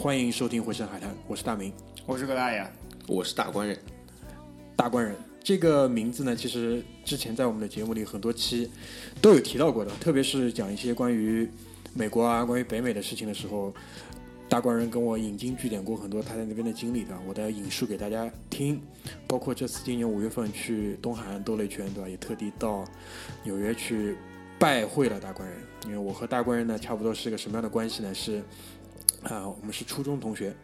[0.00, 1.70] 欢迎收听《回声海滩》，我是大明，
[2.06, 2.66] 我是葛大爷，
[3.06, 3.78] 我是大官人。
[4.74, 8.70] 大官人这个名字呢，其实之前在我们的节目里很多期
[9.20, 11.46] 都有提到过的，特别是讲一些关于
[11.92, 13.74] 美国啊、关于北美的事情的时候，
[14.48, 18.80] 大官人跟我引经据典过很多他在那边的经历的，我在引述给大家听。
[19.28, 22.08] 包括这次今年五月份去东海岸兜了一圈，对吧？
[22.08, 22.86] 也特地到
[23.44, 24.16] 纽约去
[24.58, 28.14] 拜会了大官人，因为我和大官人呢，差不多是个什么样的关系呢？
[28.14, 28.42] 是
[29.24, 30.54] 啊，我们是初中同学，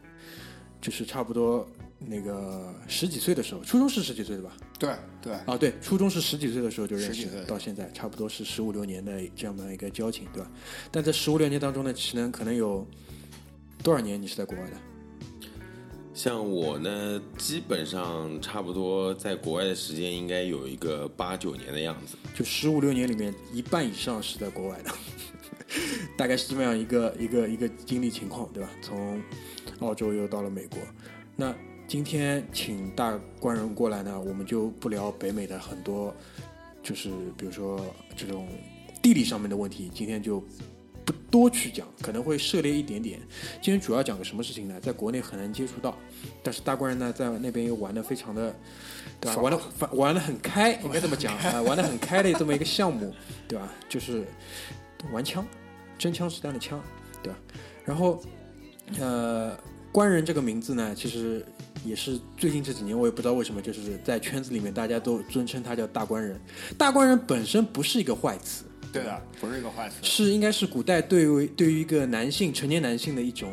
[0.81, 1.67] 就是差不多
[1.99, 4.57] 那个十几岁的时候，初中是十几岁的吧？
[4.79, 10.50] 对对，啊，对，初中是十几岁的时候就认识，到现在差不多是十五六年的这样的一个交情，对吧？
[10.91, 12.87] 但在十五六年当中呢，其实，可能有
[13.83, 14.77] 多少年你是在国外的？
[16.15, 22.17] 像我呢，基本上差不多在国外的时间应该有一个八九年的样子。
[22.34, 24.91] 就十五六年里面，一半以上是在国外的，
[26.16, 28.71] 大概是这么样一个一个一个经历情况，对吧？
[28.81, 29.22] 从
[29.81, 30.78] 澳洲又到了美国，
[31.34, 31.54] 那
[31.87, 36.15] 今天请大官人过来呢，我们就不聊北美的很多，
[36.82, 37.84] 就是比如说
[38.16, 38.49] 这种
[39.03, 40.43] 地理上面的问题，今天就
[41.05, 43.21] 不多去讲，可能会涉猎一点点。
[43.62, 44.81] 今天主要讲个什么事情呢？
[44.81, 45.97] 在国内很难接触到，
[46.43, 48.55] 但是大官人呢，在那边又玩的非常的，
[49.21, 49.41] 对吧？
[49.43, 49.60] 玩的
[49.93, 53.15] 玩的很开，应该这么讲啊、玩的很开的这么一个项目，
[53.47, 53.72] 对吧？
[53.88, 54.25] 就是
[55.12, 55.47] 玩枪，
[55.99, 56.83] 真枪实弹的枪，
[57.23, 57.39] 对吧？
[57.84, 58.21] 然后，
[58.99, 59.57] 呃，
[59.93, 61.45] 官人这个名字呢，其实
[61.84, 66.41] 也是最近这几年，我也不知道为什么，就是在圈子里面大家都尊称他叫大官人。
[66.77, 73.53] 大官人本身不是一个坏词，对的，不是一个坏词，是应该是古代对于对于一个男性成年男性的一种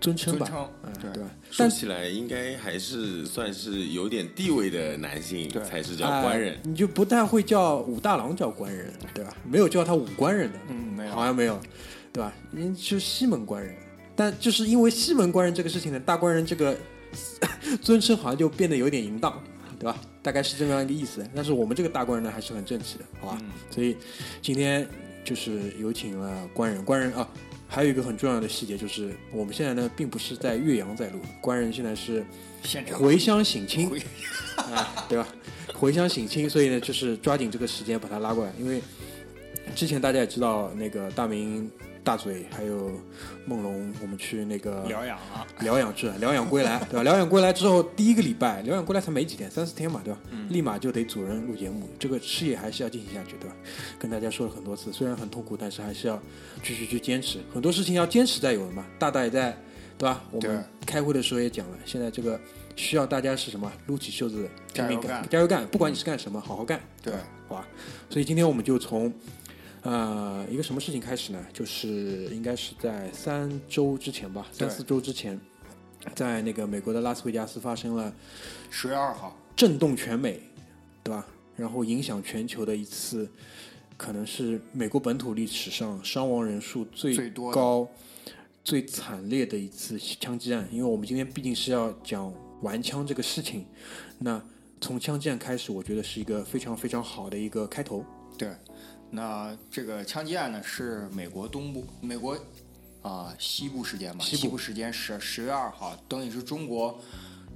[0.00, 1.30] 尊称吧，尊称嗯，对对吧？
[1.50, 6.60] 说起来，应该还是算是有点地位的男性对才是叫官人哎。
[6.64, 9.36] 你就不太会叫武大郎叫官人，对吧？
[9.44, 11.60] 没有叫他武官人的，嗯，没有好，像没有，
[12.12, 12.32] 对吧？
[12.52, 13.74] 人是西门官人，
[14.14, 16.76] 但就是因为西门官人这个事情呢，大官人这个
[17.82, 19.42] 尊称好像就变得有点淫荡，
[19.78, 20.00] 对吧？
[20.22, 21.26] 大概是这么样一个意思。
[21.34, 23.38] 但是我们这个大官人呢，还是很正气的，好吧？
[23.40, 23.96] 嗯所以
[24.40, 24.86] 今天
[25.24, 27.28] 就是有请了官人，官人啊，
[27.72, 32.24] 还有一个很重要的细节就是，我们现在呢并不是在岳阳在录，官人现在是
[32.92, 33.88] 回乡省亲，
[34.56, 35.28] 啊，对吧？
[35.72, 38.82] 回乡省亲，所以呢，就是抓紧这个时间把他拉过来，因为
[39.76, 41.70] 之前大家也知道，那个大明、
[42.02, 42.90] 大嘴还有
[43.46, 47.02] 梦龙，我们去那个疗养啊，疗养是疗养归来， 对吧？
[47.02, 50.20] 疗养归来之后，第一个礼拜疗养归来才没几天，三四天嘛，对吧？
[50.48, 53.56] 立马就得组人录节目，这个事业还是要进行下去，对吧？
[53.98, 56.20] 跟大家说了很多次，虽然很痛苦，但是还是要
[56.62, 58.86] 继续去坚持，很多事情要坚持才有的嘛。
[58.98, 59.56] 大大也在，
[59.98, 60.22] 对吧？
[60.30, 62.40] 我们开会的时候也讲了，现在这个
[62.76, 63.70] 需要大家是什么？
[63.86, 65.66] 撸起袖子拼命加油干加油干！
[65.66, 67.12] 不管你是干什么，好好干，对？
[67.48, 67.66] 好吧。
[68.08, 69.12] 所以今天我们就从
[69.82, 71.46] 呃一个什么事情开始呢？
[71.52, 75.40] 就是应该是在三周之前吧，三四周之前，
[76.14, 78.12] 在那个美国的拉斯维加斯发生了
[78.70, 80.40] 十月二号，震动全美，
[81.02, 81.26] 对吧？
[81.56, 83.28] 然后影响全球的一次，
[83.96, 87.86] 可能是美国本土历史上伤亡人数最高、
[88.64, 90.66] 最惨烈的一次枪击案。
[90.72, 92.32] 因为我们今天毕竟是要讲
[92.62, 93.66] 玩枪这个事情，
[94.18, 94.42] 那
[94.80, 98.02] 从枪击案开始，我觉得是一个非常非常好的一个开头。
[98.38, 98.48] 对，
[99.10, 102.38] 那这个枪击案呢是美国东部，美国
[103.02, 107.00] 啊、西部时间嘛，西部时间十十月二号，等于是中国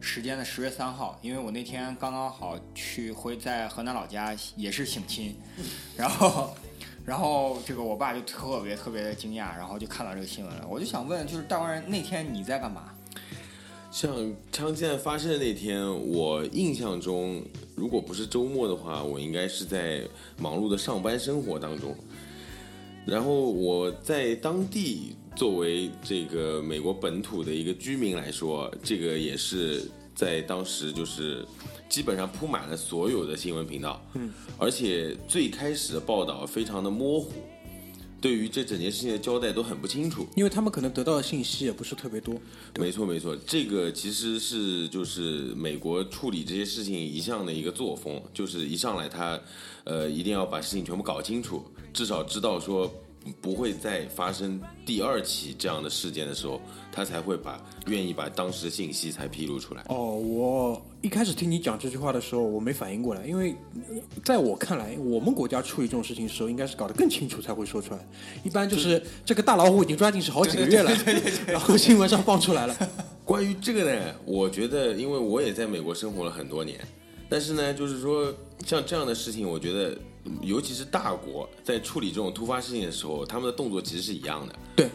[0.00, 1.18] 时间的十月三号。
[1.22, 5.36] 因为我那天刚刚好去回在河南老家，也是省亲，
[5.96, 6.54] 然后。
[7.06, 10.66] 然后这个我爸就特别特别的惊讶，然后就看到这个新闻了。
[10.66, 12.94] 我就想问，就是大官人那天你在干嘛？
[13.90, 20.02] 像枪击案发生的那天，我印象中，如果不是周末的话，我应该是在
[20.38, 21.96] 忙碌的上班生活当中。
[23.06, 29.82] 然后我在当地作为这个美国本土的一个居民来说，这个也是
[30.14, 31.44] 在当时就是
[31.88, 37.32] 基本上铺满了所有的新闻频道，嗯，而且最开始的报道非常的模糊，
[38.24, 40.26] 对于这整件事情的交代都很不清楚。
[40.34, 42.34] 因为他们可能得到的信息也不是特别多。
[42.78, 49.38] 没错，没错，这个其实是就是美国处理这些事情一向的一个作风，就是一上来他，
[49.84, 51.62] 呃，一定要把事情全部搞清楚，
[51.92, 52.90] 至少知道说
[53.40, 56.60] 不会再发生第二起这样的事件的时候，
[56.92, 59.82] 他才会把愿意把当时的信息才披露出来。
[59.88, 68.00] 哦，我一开始听你讲这句话的时候，我没反应过来，因为呃在我看来，我们国家处理这种事情的时候，应该是搞得更清楚才会说出来。
[68.42, 70.90] 一般就是这个大老虎已经抓进去好几个月了，
[71.46, 72.76] 然后新闻上放出来了。
[73.24, 76.78] 关于这个呢，我觉得，因为我也在美国生活了很多年，
[77.28, 78.30] 但是呢，就是说
[78.66, 79.98] 像这样的事情，我觉得，嗯
[80.42, 84.54] 尤其是大国在处理这种突发事情的时候，他们的动作其实是一样的。
[84.76, 84.88] 对，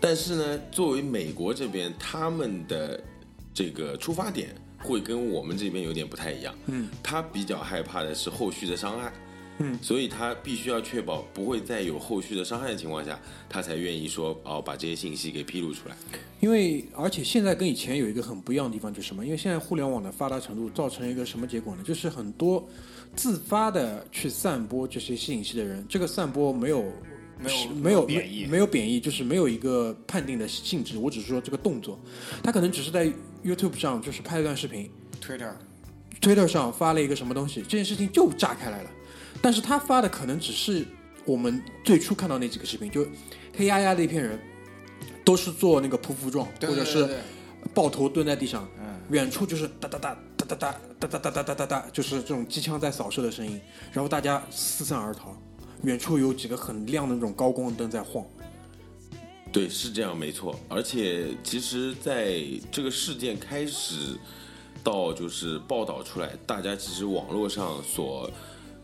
[0.00, 3.02] 但是呢，作为美国这边，他们的
[3.54, 6.54] 这个出发点会跟我们这边有点不太一样。
[6.66, 9.12] 嗯，他比较害怕的是后续的伤害。
[9.58, 13.20] 嗯，所以他必须要确保不会再有后续的伤害的情况下，
[13.50, 15.96] 他才愿意说哦，把这些信息给披露出来。
[16.40, 19.24] 因为而且现在跟以前有一个很不一样的地方，就是什么？
[19.24, 21.82] 因为现在互联网的发达程度造成一个什么结果呢？
[21.84, 22.66] 就是很多
[23.14, 26.92] 自发的去散播这些信息的人，这个散播没有
[27.38, 30.96] 没有没有贬义没有贬义，就是没有一个判定的性质。
[30.96, 31.98] 我只是说这个动作，
[32.42, 33.12] 他可能只是在
[33.44, 38.90] YouTube 上就是拍了一段视频 Twitter，Twitter 上发了一个什么东西，这件事情就炸开来了。
[39.40, 40.86] 但是他发的可能只是
[41.24, 43.06] 我们最初看到那几个视频，就
[43.56, 44.38] 黑压压的一片人，
[45.24, 47.08] 都是做那个匍匐状，对或者是
[47.74, 53.60] 抱头蹲在地上，嗯，远处就是哒哒哒哒哒哒哒哒哒哒哒哒哒，就是这种机枪在扫射的声音，
[53.92, 55.36] 然后大家四散而逃。
[55.82, 58.24] 远处有几个很亮的那种高光灯在晃，
[59.52, 60.56] 对，是这样，没错。
[60.68, 62.40] 而且，其实在
[62.70, 64.16] 这个事件开始
[64.84, 68.30] 到就是报道出来，大家其实网络上所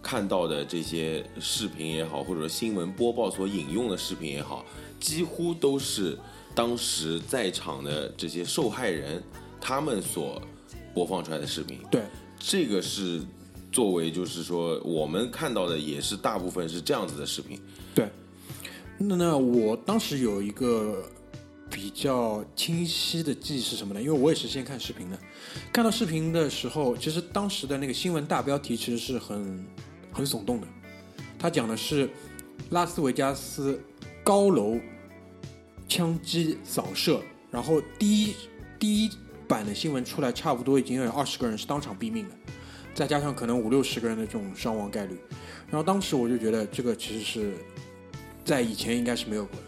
[0.03, 4.65] 看到的这些视频也好，或者说新闻播报所引用的视频也好，
[4.99, 6.19] 几乎都是
[6.53, 9.23] 当时在场的这些受害人
[9.61, 10.43] 他们所
[10.95, 11.79] 播放出来的视频。
[11.91, 12.03] 对，
[12.39, 13.23] 这个是
[13.71, 17.61] 作为就是说我们看到的也是大部分是这样子的视频。
[17.95, 18.09] 对，
[18.99, 21.05] 那那我当时有一个
[21.71, 24.01] 比较清晰的记忆是什么呢？
[24.01, 25.19] 因为我也是先看视频的，
[25.73, 29.67] 看到视频的时候，其实当时的那个新闻大标题其实是很
[30.13, 30.67] 很耸动的，
[31.39, 32.09] 它讲的是
[32.71, 33.79] 拉斯维加斯
[34.25, 34.79] 高楼
[35.87, 37.21] 枪击扫射，
[37.51, 38.35] 然后第一
[38.79, 39.11] 第一
[39.49, 42.35] 版的新闻出来，差不多已经有二十个人是当场毙命的，
[42.95, 45.19] 再加上可能五六十个人的这种伤亡概率，
[45.69, 47.55] 然后当时我就觉得这个其实是
[48.45, 49.63] 在以前应该是没有过的。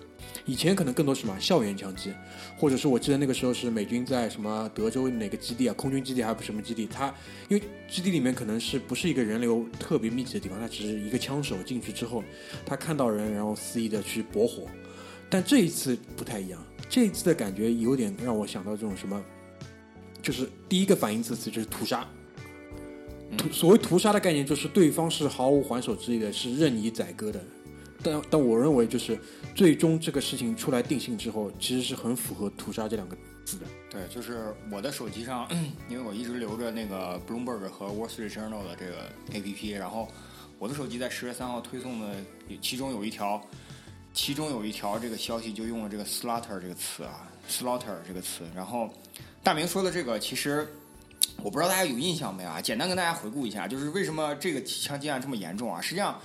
[0.47, 2.13] 以前可能更多什么校园枪击，
[2.59, 7.15] 或者是我记得那个时候是美军在什么德州哪个基地啊，空军基地还不是什么基地，它
[7.49, 12.25] 因为基地里面可能是不是一个人流特别密集的地方，它只是一个枪手进去之后，
[12.67, 14.67] 他看到人然后肆意的去搏火，
[15.29, 19.23] 但这一次不太一样，这一次的感觉有点让我想到这种什么，
[20.23, 22.07] 就是第一个反应词词就是屠杀。
[23.37, 27.41] 屠所谓屠杀的概念，就是对方是毫无还手之力的，是任你宰割的。
[28.03, 29.19] 但但我认为，就是
[29.55, 33.67] 最终这个事情出来定性之后，其实是很符合屠杀这两个字的。
[33.91, 35.47] 对，就是我的手机上，
[35.89, 40.09] 因为我一直留着那个 Bloomberg 和 Wall Street Journal 的这个 APP，然后
[40.59, 42.17] 我的手机在十月三号推送的，
[42.63, 43.41] 其中有一条，
[44.15, 48.45] 其中有一条这个消息就用了这个 slaughter 这个词啊，slaughter 这个词。
[48.57, 48.89] 然后
[49.43, 50.69] 大明说的这个，其实
[51.43, 52.61] 我不知道大家有印象没有啊？
[52.61, 55.81] 简单跟大家回顾一下，就是为什么这个枪击案这么严重啊？
[55.81, 56.21] 实际上，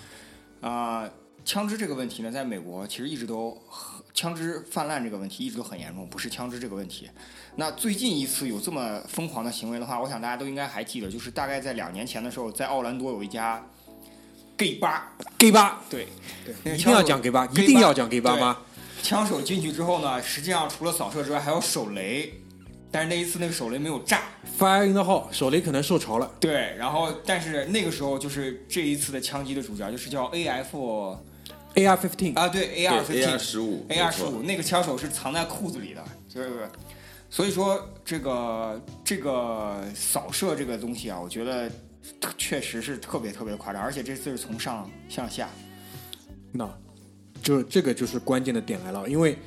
[0.61, 1.09] 啊、
[1.45, 7.09] 枪支这个问题呢，在美国其实一直都很枪支泛滥这个问题一直都很严重，不是枪支这个问题。
[7.55, 13.65] 那最近一次有这么疯狂的行为的话，我想大家都应该还记得，就是大概在两年前的时候，在奥兰多有一家
[14.57, 16.07] gay 吧，gay 吧，对，
[16.45, 18.57] 对，一定要讲 gay 吧一定要讲 gay 吧对吗？
[19.01, 22.41] 枪手进去之后呢，实际上除了扫射之外，还有手雷，
[22.95, 24.21] 但是那一次那个手雷没有炸。
[24.57, 26.31] Fire in the hole，手雷可能受潮了。
[26.39, 31.17] 对，然后但是那个时候就是这一次的枪击的主角就是叫 AF
[31.73, 36.69] AR-15，啊，对 AR 对 AR 十五 AR 十五，那个枪手是藏在裤子里的，就是，
[37.29, 41.69] 所以说这个这个扫射这个东西啊，我觉得
[42.37, 45.49] 确实是特别特别夸张，而且这次是从上向下，
[46.53, 46.65] 那
[47.43, 49.37] 就这个就是关键的点来了，因为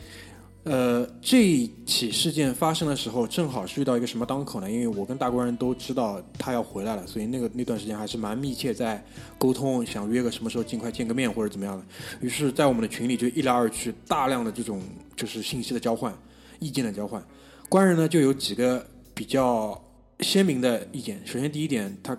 [0.68, 4.70] 呃，这起事件发生的时候，正好是遇到一个什么当口呢？
[4.70, 9.02] 因为我跟大官人都知道他要回来了，所以那个那段时间还是蛮密切在
[9.38, 11.84] 沟通，想约个什么时候尽快见个面或者怎么样的。
[12.20, 14.82] 于是，在我们的群里就一来二去，大量的这种
[15.16, 16.14] 就是信息的交换、
[16.58, 17.22] 意见的交换。
[17.70, 19.82] 官人呢就有几个比较
[20.20, 21.18] 鲜明的意见。
[21.24, 22.14] 首先，第一点，他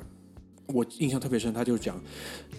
[0.65, 2.01] 我印象特别深，他就讲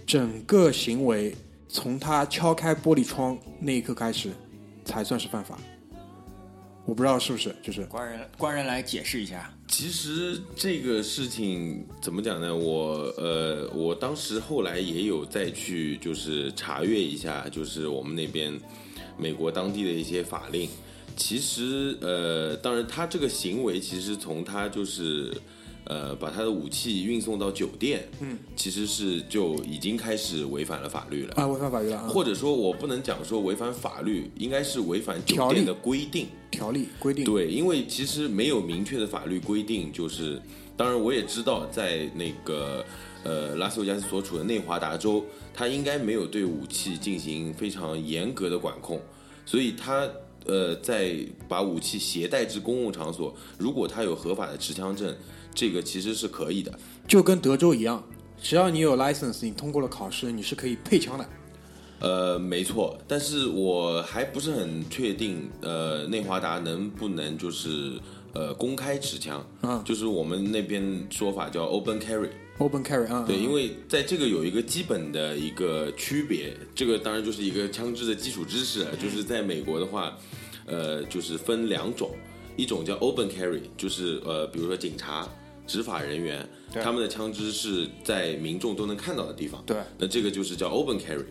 [0.07, 1.35] 整个行为
[1.69, 4.31] 从他敲开玻璃窗那一刻开始，
[4.85, 5.59] 才算是犯法。
[6.87, 12.55] 我不知道是不是，就是官人官人来解释一下，其实这个事情怎么讲呢？
[12.55, 18.53] 我呃，我当时后来也有再去就是查阅一下，就是我们那边
[19.17, 20.69] 美国当地的一些法令。
[21.17, 25.37] 其实呃，当然他这个行为其实从他就是
[25.91, 31.35] 呃把他的武器运送到酒店，嗯，其实是就已经开始违反了法律了。
[31.35, 36.29] 啊，违反法律了啊，或者说我不能讲说违反法律，应该是违反酒店的规定。
[36.53, 37.25] 条例规定。
[37.25, 40.41] 对，因为其实没有明确的法律规定，就是
[40.77, 42.85] 当然我也知道，在那个
[43.25, 49.01] 呃拉斯维加斯所处的内华达州，他应该没有对武器进行非常严格的管控，
[49.45, 50.09] 所以他
[50.47, 51.17] 呃在
[51.49, 55.15] 把武器携带至公共场所，如果他有合法的持枪证，
[55.55, 56.73] 这个其实是可以的。
[57.07, 58.03] 就跟德州一样，
[58.41, 61.27] 只要你有 license，你通过了考试，你是可以配枪的。
[62.01, 68.01] 呃，没错，但是我还不是很确定，呃，内华达能不能就是
[68.33, 69.83] 呃公开持枪，嗯。
[69.85, 80.17] 就是我们那边说法叫 open carry，Open carry 啊，对，因为为在这个有一个基本的一个区别，这个当然就是一个枪支的基础知识，啊就是在美国的话，
[80.65, 82.11] 呃，就是分两种，
[82.57, 85.29] 一种叫 open carry，就是呃，比如说警察、
[85.71, 86.45] 执法人员，
[86.83, 89.77] 他们的枪支是在民众都能看到的地方，对。
[89.99, 91.25] 那这个就是叫 open carry。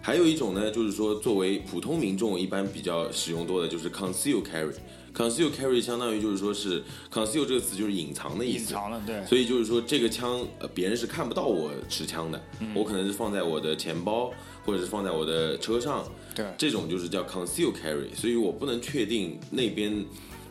[0.00, 4.72] 还有一种呢，就是说作为普通民众一般比较使用多的，就是 conceal carry。
[5.14, 6.82] conceal carry 相当于就是说是
[7.12, 12.40] conceal 这个词就是隐藏的意思，隐藏了，对，所以就是说，这个枪呃别人是看不到我持枪的，
[12.74, 14.32] 我可能是放在我的钱包，
[14.64, 16.46] 或者是放在我的车上，对。
[16.56, 18.14] 这种就是叫 conceal carry。
[18.14, 20.02] 所以我不能确定那边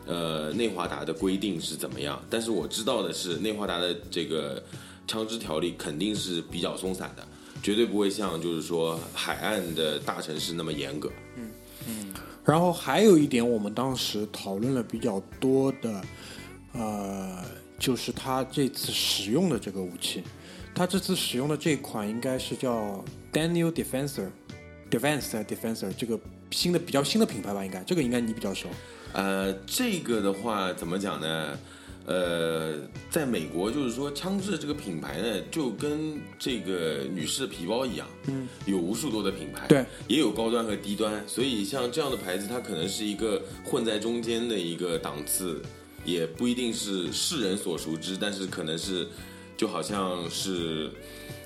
[0.06, 4.62] 呃内华达的规定是怎么样，但是我知道的是内华达的这个
[5.06, 7.26] 枪支条例肯定是比较松散的，
[7.62, 11.10] 绝对不会像就是说海岸的大城市那么严格。
[11.36, 11.50] 嗯
[11.88, 16.02] 嗯然后还有一点，我们当时讨论了比较多的，
[16.72, 17.44] 呃，
[17.78, 20.24] 就是他这次使用的这个武器，
[20.74, 26.18] 他这次使用的这款应该是叫 Daniel Defensor，Defense Defensor 这个
[26.50, 28.68] 新的比较新的品牌吧，应该这个应该你比较熟。
[29.12, 31.58] 呃，这个的话怎么讲呢？
[32.04, 32.74] 呃，
[33.08, 45.62] 在美国就是说，枪支的这个品牌呢，就跟这个女士的皮包一样，嗯，有无数多的品牌，对，也有高端和低端，所以像这样的牌子，它可能是一个混在中间的一个档次，
[46.04, 49.06] 也不一定是世人所熟知，但是可能是
[49.56, 50.90] 就好像是，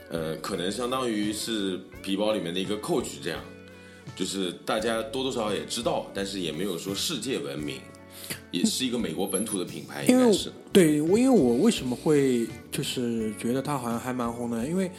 [0.09, 3.45] 呃，可能相当于是皮包里面的一个 Coach 这样，
[4.15, 7.81] 就是大家多多少少也知道，但是也没有说世界闻名，
[8.51, 10.53] 也是一个美国本土的品牌，应因为该是。
[10.73, 14.67] 对我，因为我为什么会就是觉得它好像还蛮红的？
[14.67, 14.91] 因为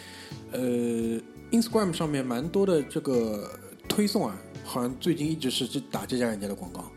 [0.52, 1.20] 呃
[1.52, 3.50] ，Instagram 上面蛮多的这个
[3.88, 6.92] 推送啊，好像最近一直是这打这家人家的广告，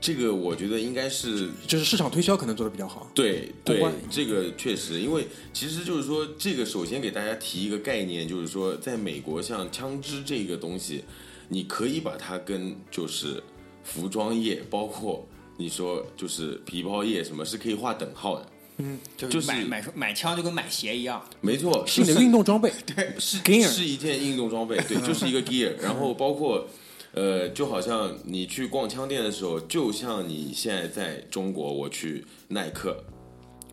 [0.00, 3.10] 这个我觉得应该是就是市场推销可能做的比较好。
[3.14, 11.04] 对对，这个确实，因为其实就是说，这个首先给大家提一个概念，就是说，在美国，像枪支这个东西，
[11.48, 13.42] 你可以把它跟就是
[13.84, 15.26] 服装业，包括
[15.58, 18.46] 你说就是皮包业，什么是可以划等号的。
[18.82, 25.74] 嗯就是买买买枪就跟买鞋一样，没错，是你的就是运动装备， 对，是 gear 是一件运动装备，对，就是一个 gear。
[25.82, 26.66] 然后包括，
[27.12, 33.04] 呃，就好像你去逛枪店的时候，就像你现在在中国，我去耐克，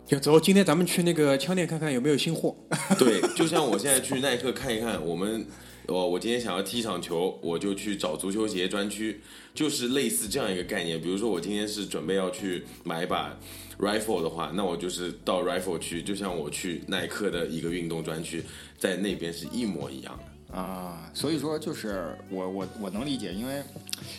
[0.08, 2.56] 就走，今天咱们去那个枪店看看有没有新货。
[2.98, 5.46] 对，就像我现在去耐克看一看，我们，
[5.86, 9.22] 我我今天想要踢一场球，我就去找足球鞋专区，
[9.53, 11.00] 就是类似这样一个概念。
[11.00, 13.38] 比如说我今天是准备要去买一把
[13.77, 18.44] rifle 的话，那我就是到 rifle 区，就像我去耐克的一个运动专区，
[18.79, 20.37] 在那边是一模一样的。
[20.51, 23.62] 啊，所以说就是我我我能理解，因为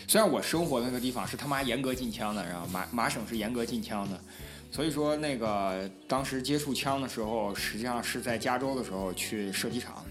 [0.07, 4.21] 虽然我生活的那个地方是他妈严格禁枪的，然后麻麻省是严格禁枪的，
[4.71, 10.05] 所以说那个当时接触枪的时候，实际上是在加州的时候去射击场，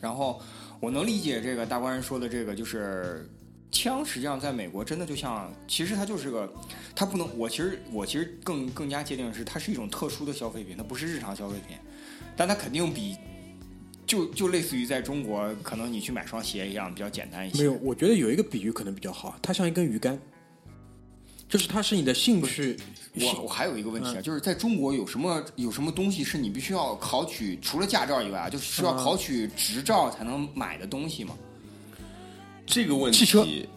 [0.00, 0.42] 然后
[0.80, 3.24] 我能理解这个大官人说的这个，就是
[3.70, 6.52] 枪实际上在美国真的就像，其实它就是个，
[6.96, 11.76] 它不能，我其实我其实更更加界定的是，它是一种特殊的消费品，它不是日常消费品，
[12.36, 13.16] 但它肯定比。
[14.08, 17.58] 就就类似于在中国，可能你去买双鞋一样，比较简单一些。
[17.58, 20.18] 没有，我觉得有一个比喻可能比较好，它像一根鱼竿，
[21.48, 22.76] 就是它是你的兴趣。
[23.20, 31.36] 我我还有一个问嗯题啊，就是在中国有什么有什么东西是你必须要考取，除了驾照以外啊，就是需要嗯考取执照才能买的东西吗？
[32.64, 33.68] 这个问汽车题，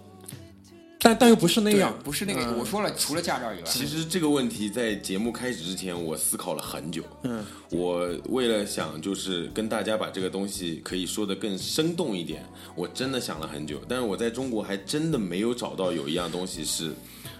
[1.03, 7.03] 但但又不是那样，不是那个，嗯我说了，除了驾照以外，其实这个问题在节目开始之前，我思考了很久。
[7.24, 13.81] 嗯，我为了想就是跟大家把这个东西可以说的更生动一点，我真的想了很久。
[13.88, 16.91] 但是我在中国还真的没有找到有一样东西是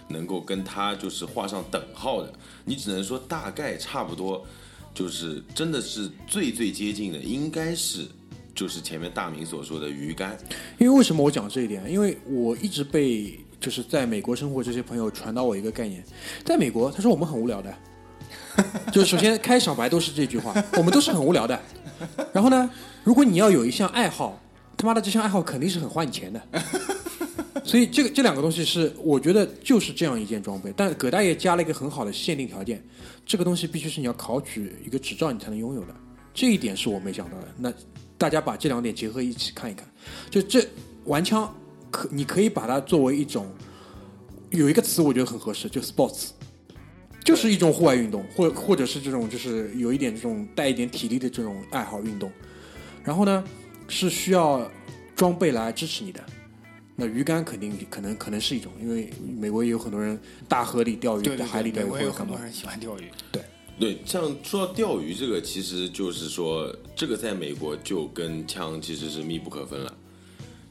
[0.08, 2.32] 能够跟它就是画上等号的。
[2.64, 4.44] 你只能说大概差不多，
[4.92, 8.08] 就是真的是最最接近的，应该是
[8.56, 10.36] 就是前面大明所说的鱼竿。
[10.78, 11.88] 因为为什么我讲这一点？
[11.88, 16.04] 因为我一直被就是在美国生活这些朋友传导我一个概念，
[16.44, 17.72] 在美国他说我们很无聊的，
[18.92, 21.58] 就首先开场白都是这句话，我们都是很无聊的。
[22.32, 22.68] 然后呢，
[23.04, 24.36] 如果你要有一项爱好，
[24.76, 26.42] 他妈的这项爱好肯定是很花你钱的。
[27.64, 32.82] 所以这个这两个东西是我觉得就是这样一件装备，但葛大爷加了一个很好的限定条件，
[33.24, 35.94] 这个东西必须是你要考取一个执照你才能拥有的，
[36.34, 37.46] 这一点是我没想到的。
[37.56, 37.72] 那
[38.18, 39.86] 大家把这两点结合一起看一看，
[40.28, 40.66] 就这
[41.04, 41.54] 玩枪
[41.92, 43.46] 可你可以把它作为一种
[44.50, 46.30] 有一个词，我觉得很合适，就 sports，
[47.22, 52.32] 就是一种户外运动，或或者是这种就是有一点这种带一点体力的这种爱好运动。
[53.04, 53.44] 然后呢，
[53.86, 54.68] 是需要
[55.14, 56.20] 装备来支持你的。
[56.96, 60.18] 那鱼竿肯定可能可能是一种，因为美国也有很多人
[60.48, 62.12] 大河里钓鱼，对对在海里对，钓鱼美国有。
[62.12, 63.10] 很多人喜欢钓鱼。
[63.30, 63.42] 对
[63.78, 69.96] 对，像说到钓鱼这个，其实就是说，这个在美国就跟枪其实是密不可分了。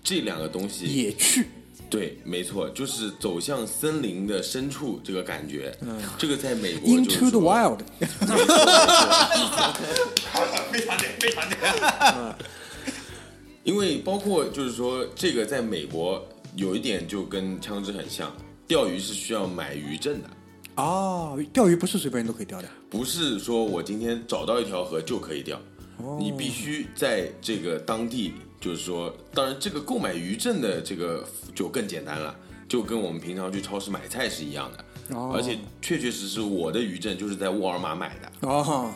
[0.04, 1.46] 这两个东西，野趣，
[1.90, 5.76] 对，没错，就是走向森林的深处这个感觉。
[5.82, 7.80] 嗯，这个在美国 Into the Wild，
[10.72, 11.58] 非常对，非常对。
[13.64, 18.36] 因为包括就是说，这个在美国有一点就跟枪支很像，
[18.68, 20.30] 钓鱼是需要买鱼证的，
[20.78, 22.68] 哦，钓鱼不是随便人都可以钓的。
[22.90, 25.62] 不是说我今天找到一条河就可以钓，
[26.20, 32.34] 你必须在这个当地，就是说，当然这个购买余证的这个就更简单了，
[32.70, 38.48] 就跟我们平常去超市买菜是一样的，哦而且确确实实我的余证就是在沃尔玛买的。
[38.48, 38.94] 哦，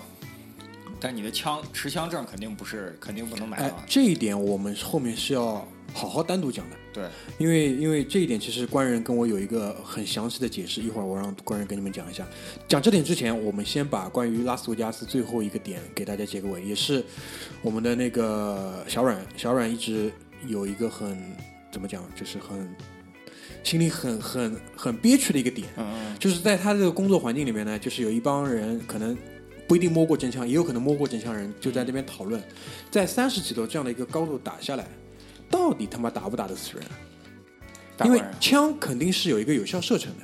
[1.00, 7.04] 但你的枪持枪证肯定不是，肯定不能买哎。，这一点我们后面是要好好单独讲的，对，
[7.38, 12.26] 因为因为这一点其实官人跟我有一个很详细的解释，一会儿我让官人跟你们讲一下。
[12.70, 17.04] 讲这点之前，我们先把关于拉斯维加斯最后一个点给大家结个尾，也是
[17.62, 20.10] 我们的那个小阮，小阮一直
[20.48, 21.22] 有一个很
[21.70, 22.74] 怎么讲，就是很
[23.62, 29.18] 心里很很很憋屈的一个点，嗯嗯，就是在他这个工作环境里面呢，就是有一帮人可能
[29.68, 32.42] 不一定摸过真枪，也有可能摸过真枪人，就在那边讨论，
[32.90, 34.88] 在三十几楼这样的一个高度打下来，
[35.56, 36.84] 到底他妈打不打得死人？
[38.04, 40.24] 因为枪肯定是有一个有效射程的。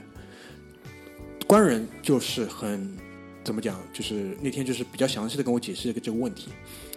[1.47, 2.97] 官人就是很
[3.41, 6.49] 怎么讲，就是那天就是比较详细的跟我解释这个这个问题，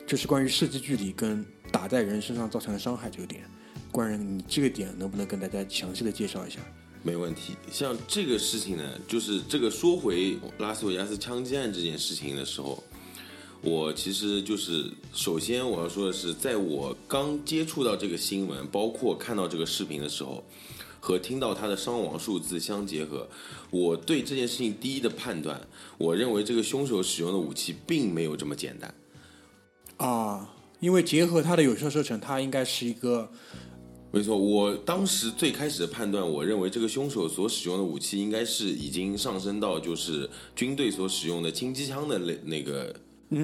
[0.05, 3.45] 就是关于射击距离跟打在人身上造成的伤害这个点。
[3.93, 6.59] 官人，你这个点能不能跟大家详细的介绍一下？
[7.05, 7.55] 没问题。
[7.71, 12.83] 像这个事情呢，就是这个说回拉斯维加斯枪击案这件事情的时候，
[13.65, 20.45] 我其实就是首先我要说的是，在我刚接触到这个新闻，包括看到这个视频的时候，
[21.01, 23.27] 和听到他的伤亡数字相结合，
[23.71, 25.59] 我对这件事情第一的判断，
[25.97, 28.95] 我认为这个凶手使用的武器并没有这么简单。
[29.97, 33.31] 啊，因为结合他的有效射程，它应该是一个
[34.11, 42.95] 没错，我当时最开始的判断，我认为这个凶手所使用的武器应该是已经上升到就是军队所使用的轻机枪的那那个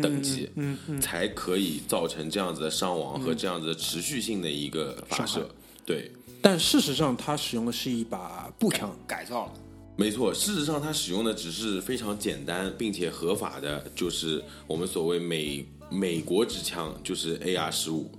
[0.03, 5.49] 等级，嗯嗯才可以造成这样子的伤亡和这样子的持续性的一个发射。
[5.87, 6.11] 对，
[6.43, 8.95] 但事实上，他使用的是一把步枪。
[9.07, 9.53] 改造了。
[9.97, 18.11] 没错，事实上他使用的只是非常简单并且合法的，就是我们所谓美美国之枪，就是 AR 十五，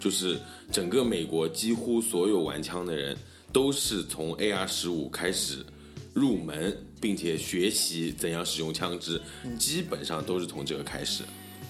[0.00, 0.38] 就是
[0.70, 3.14] 整个美国几乎所有玩枪的人
[3.52, 5.64] 都是从 AR 十五开始
[6.16, 9.20] 入门，并且学习怎样使用枪支，
[9.58, 11.22] 基本上都是从这个开始。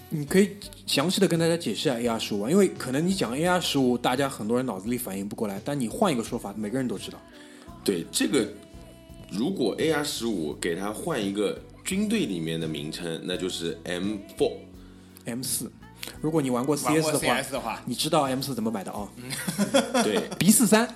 [0.09, 0.55] 你可以
[0.85, 7.21] 详细的跟大家解释一下 AR 十五啊，因为可能你讲 AR 十五，大家很多人脑子里反应不过来，但你换一个说法，每个人都知道。
[7.83, 8.47] 对这个，
[9.29, 14.53] 如果 AR 十五给它换一个军队里面的名称，那就是 M4。
[15.25, 15.69] M 四，
[16.21, 19.09] 如果你玩过 CS 的话，CS 的话，你知道 M 四怎么买的啊、
[20.05, 20.87] 对， b 四三，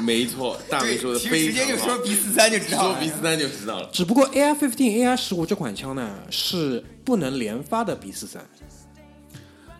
[0.00, 2.94] 没错，大卫说的其实直接就非常好说 B 四三就知道了。
[2.94, 3.90] 说 B 四三就知道了。
[3.92, 8.44] 只不过 AR fifteen、AR 十五这款枪呢是不能连发的 B 四三，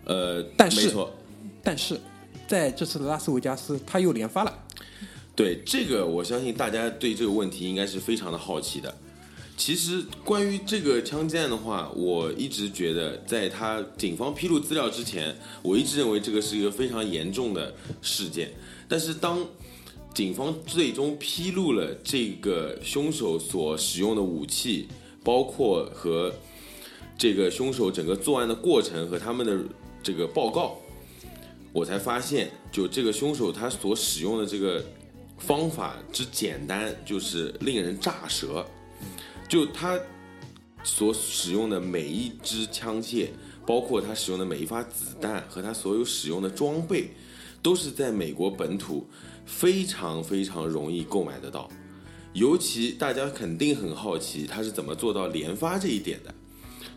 [0.05, 1.13] 呃，但是没错，
[1.63, 2.01] 但是
[2.47, 4.59] 在这次的拉斯维加斯，他又连发了。
[5.37, 8.95] 对这个，我相信大家对这个问题应该是非常的好奇的。
[9.57, 18.51] 其实关于这个枪击案的话，我一直觉得，在他警方披露资料之前，我一直认为这个是一个非常严重的事件。
[18.89, 19.39] 但是当
[20.13, 24.89] 警方最终披露了这个凶手所使用的武器，
[25.23, 26.33] 包括和
[27.17, 29.59] 这个凶手整个作案的过程和他们的
[30.03, 30.79] 这个报告，
[31.73, 34.85] 我才发现，就这个凶手他所使用的这个
[35.39, 38.67] 方法之简单，就是令人咋舌。
[39.49, 39.99] 就他
[40.83, 43.29] 所使用的每一支枪械，
[43.67, 47.11] 包括他使用的每一发子弹和他所有使用的装备，
[47.63, 49.07] 都是在美国本土
[49.51, 51.69] 非常非常容易购买得到。
[52.33, 56.33] 尤其大家肯定很好奇，他是怎么做到连发这一点的。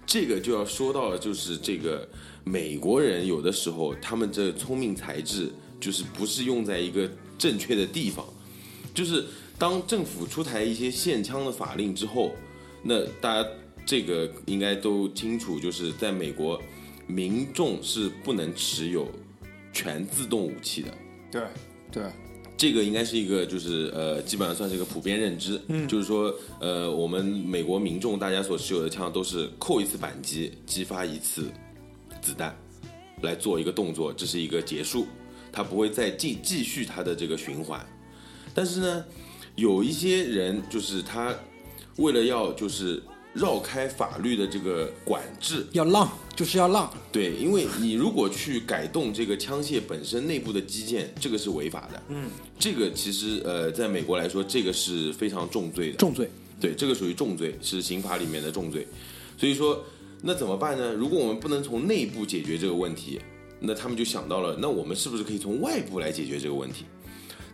[0.05, 2.07] 这个就要说到，就是这个
[2.43, 8.25] 美国人有的时候他们这聪明才智，就是不是用在一个正确的地方，
[8.93, 9.25] 就是
[9.57, 12.31] 当政府出台一些限枪的法令之后，
[12.83, 13.49] 那大家
[13.85, 16.61] 这个应该都清楚，就是在美国，
[17.07, 19.09] 民众是不能持有
[19.71, 20.93] 全自动武器的。
[21.31, 21.41] 对
[21.91, 22.03] 对，
[22.55, 31.51] 这个应该是一个，就是呃，基本上算是一个普遍认知，嗯，就是说，呃，我们美国民众大家所持有的枪都是扣一次扳机，激发一次
[32.21, 32.55] 子弹，
[33.21, 35.05] 来做一个动作，这是一个结束，
[35.51, 37.85] 它不会再继继续它的这个循环。
[38.53, 39.05] 但是呢，
[39.55, 41.35] 有一些人就是他
[41.97, 43.01] 为了要就是
[43.33, 52.01] 绕开法律的这个管制，要浪就是要浪，对，因为你如果去改动这个枪械本身内部的基建，这个是违法的。
[52.09, 55.97] 嗯，这个其实呃，在美国来说，这个是非常重罪的。
[55.97, 56.29] 重罪。
[56.61, 58.87] 对，这个属于重罪，是刑法里面的重罪。
[59.37, 59.83] 所以说，
[60.21, 60.93] 那怎么办呢？
[60.93, 63.19] 如果我们不能从内部解决这个问题，
[63.59, 66.85] 那他们就想到了，那我们是不是可以从外部来解决这个问题？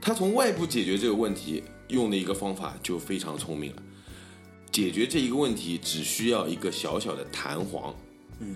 [0.01, 3.83] 他从外部解决这个问题用的一个方法就非常聪明了。
[4.71, 7.95] 解决这一个问题只需要一个小小的弹簧，
[8.39, 8.55] 嗯，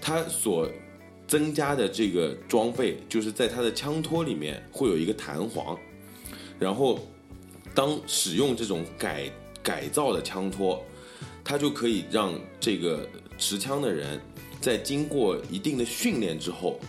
[0.00, 0.68] 它所
[1.26, 5.78] 增加的这个装备就是在它的枪托里面会有一个弹簧，
[6.58, 7.00] 然后
[7.74, 9.30] 当使用这种改
[9.62, 10.82] 改造的枪托，
[11.44, 14.20] 它就可以让这个持枪的人
[14.60, 16.80] 在经过一定的训练之后，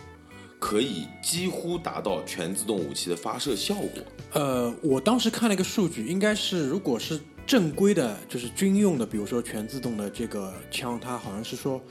[0.58, 4.02] 可以几乎达到全自动武器的发射效果。
[4.32, 11.82] 呃，我当时看了一个数据，应该是如果是正规的，就是军用的，比如说全自动的这个枪，它好像是说，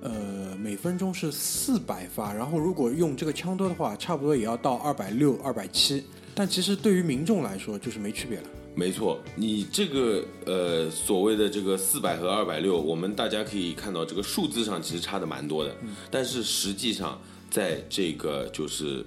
[0.00, 6.02] 呃，每分钟是四百发，然后如果用这个枪多的话，差不多也要到二百六、二百七。
[6.34, 8.48] 但其实对于民众来说，就是没区别了。
[8.74, 15.72] 没错，你这个呃所谓的这个四百和二百六，我们大家可以看到这个数字上其实差的蛮多的，
[16.10, 17.16] 但是实际上
[17.48, 19.06] 在这个就是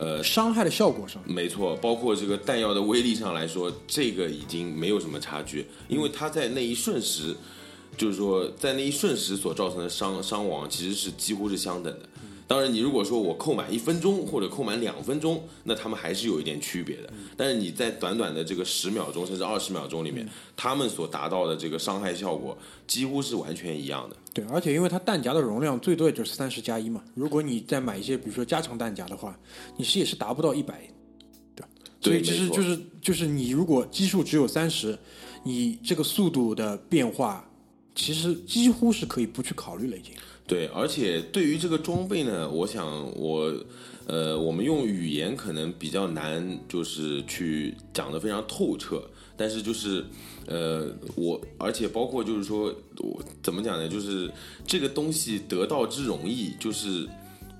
[0.00, 7.36] 呃伤害的效果上，没错，包括这个弹药的威力上来说，这个已经没有什么差距，因为它在那一瞬时，
[7.98, 12.08] 就是说在那一瞬时所造成的伤伤亡其实是几乎是相等的。
[12.50, 17.08] 当然，你如果说我扣满一分钟或者扣满两分钟，那他们还是有一点区别的。
[17.36, 22.58] 但是你在短短的这个十秒钟甚至二十秒钟里面，他们所达到的这个伤害效果
[22.88, 24.16] 几乎是完全一样的。
[24.34, 29.38] 对，而且因为它弹夹的容量最多也就是三十加一嘛，如果你再买一些比如说加长弹夹的话，
[29.76, 30.80] 你是也是达不到一百，
[31.54, 31.68] 对吧？
[32.00, 34.98] 所以其实就是就是你如果基数只有三十，
[35.44, 37.48] 你这个速度的变化
[37.94, 40.12] 其实几乎是可以不去考虑了已经。
[40.50, 43.54] 对，而且对于这个装备呢，我想我，
[44.08, 49.00] 呃，我们用语言可能比较难，就是去讲的非常透彻。
[49.36, 50.04] 但是就是，
[50.46, 53.88] 呃，我而且包括就是说，我怎么讲呢？
[53.88, 54.28] 就是
[54.66, 57.08] 这个东西得到之容易，就是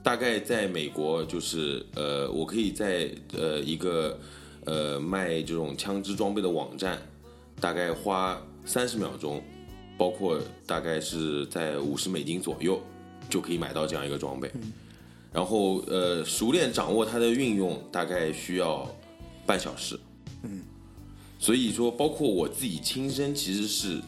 [0.02, 4.18] 大概在美国，就是呃，我可以在呃一个
[4.64, 7.00] 呃卖这种枪支装备的网站，
[7.60, 9.40] 大概花三十秒钟。
[10.00, 12.80] 包括大概是在五十美金左右
[13.28, 14.50] 就可以买到这样一个装备，
[15.30, 18.90] 然后呃熟练掌握它的运用大概需要
[19.44, 20.00] 半小时，
[20.42, 20.62] 嗯，
[21.38, 24.00] 所以说包括我自己亲身其实是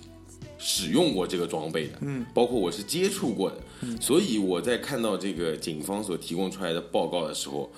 [0.59, 3.59] 使用过这个装备的，嗯，包括我是接触过的，
[4.01, 7.71] 所以我在看到这个警方所提供出来的报告的时候，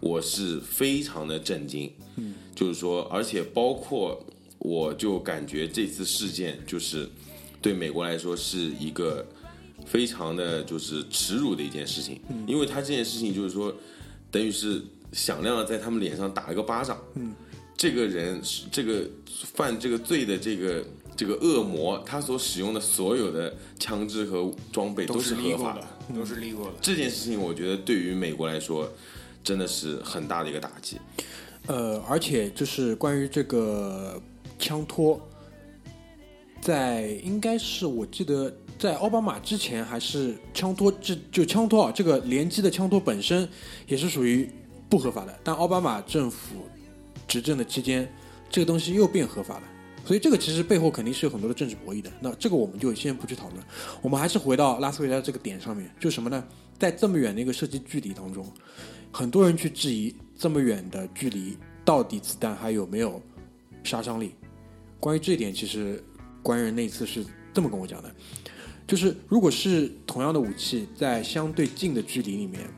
[0.00, 4.20] 我是非常的震惊，嗯，就是说而且包括
[4.58, 7.08] 我就感觉这次事件就是。
[7.62, 9.24] 对美国来说是一个
[9.86, 13.72] 非常的就是耻辱的一件事情，因为他这件事情就是说，
[14.32, 16.98] 等于是响亮的在他们脸上打了个巴掌。
[17.14, 17.32] 嗯，
[17.76, 19.08] 这个人这个
[19.54, 20.84] 犯这个罪的这个
[21.16, 26.74] 这个恶魔，他所使用的所有的枪支和装备都是合法的，都是立过的。
[26.82, 28.90] 这件事情我觉得对于美国来说
[29.44, 30.98] 真的是很大的一个打击。
[31.68, 34.20] 呃，而且就是关于这个
[34.58, 35.20] 枪托。
[36.62, 43.46] 在应该是我记得在奥巴马之前还是枪托，这就枪托啊，这个联机的枪托本身
[43.88, 44.48] 也是属于
[44.88, 45.36] 不合法的。
[45.42, 46.54] 但奥巴马政府
[47.26, 48.08] 执政的期间，
[48.48, 49.62] 这个东西又变合法了。
[50.04, 52.08] 所以这个其实背后肯定是有很多的政治博弈的。
[52.20, 53.60] 那这个我们就先不去讨论，
[54.00, 56.44] 我们还是回到拉斯维加这个点上面，就什么呢？
[56.78, 58.46] 在这么远的一个射击距离当中，
[59.10, 63.20] 很多人去质疑这么远的距离到底子弹还有没有
[63.82, 64.32] 杀伤力。
[65.00, 66.00] 关于这一点，其实。
[66.42, 67.24] 官人那次是
[67.54, 68.14] 这么跟我讲的，
[68.86, 72.68] 就是如果是同样的武器，在相对近的距离里面，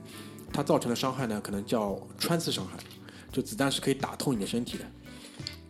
[0.53, 2.79] 它造成的伤害呢，可能叫穿刺伤害，
[3.33, 4.85] 就子弹是可以打透你的身体的。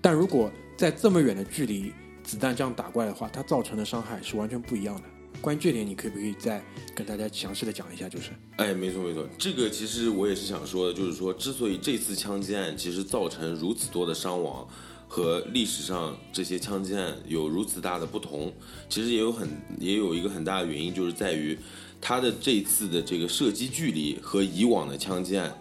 [0.00, 5.02] 但如果在这么远的距离，子弹这样打过来的话，它造成的伤害是完全不一样的。
[5.40, 6.62] 关于这点，你可不可以再
[6.94, 8.08] 跟大家详细的讲一下？
[8.08, 14.66] 就是，哎，没错没错，这个其实我也是想说的，就是说，之所以这次枪击案其实造成如此多的伤亡。
[15.14, 18.52] 和历史上这些枪击案有如此大的不同，
[18.88, 19.48] 其实也有很
[19.78, 21.56] 也有一个很大的原因，就是在于
[22.00, 25.56] 它的这次的这个射击距离和以往的枪击案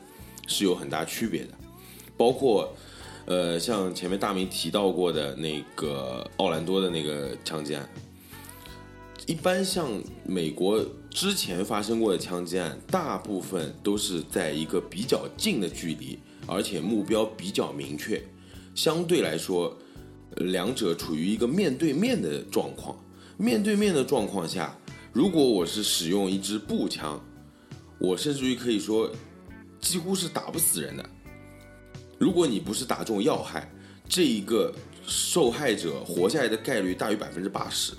[0.48, 1.50] 是有很大区别的。
[2.18, 2.76] 包括
[3.28, 7.88] 呃，像前面大明提到过的那个奥兰多的那个枪击案，
[9.28, 9.88] 一般像
[10.26, 18.20] 美国之前发生过的枪击案，大部分都是在一个比较近的距离，而且目标比较明确，
[18.76, 19.78] 相对来说，
[20.38, 22.98] 两者处于一个面对面的状况。
[23.38, 24.78] 面对面的状况下，
[25.12, 27.20] 如果我是使用一支步枪，
[28.00, 29.12] 我甚至于可以说，
[29.80, 31.10] 几乎是打不死人的。
[32.20, 33.70] 如果你不是打中要害，
[34.08, 34.74] 这一个
[35.06, 37.94] 受害者活下来的概率大于百分之八十，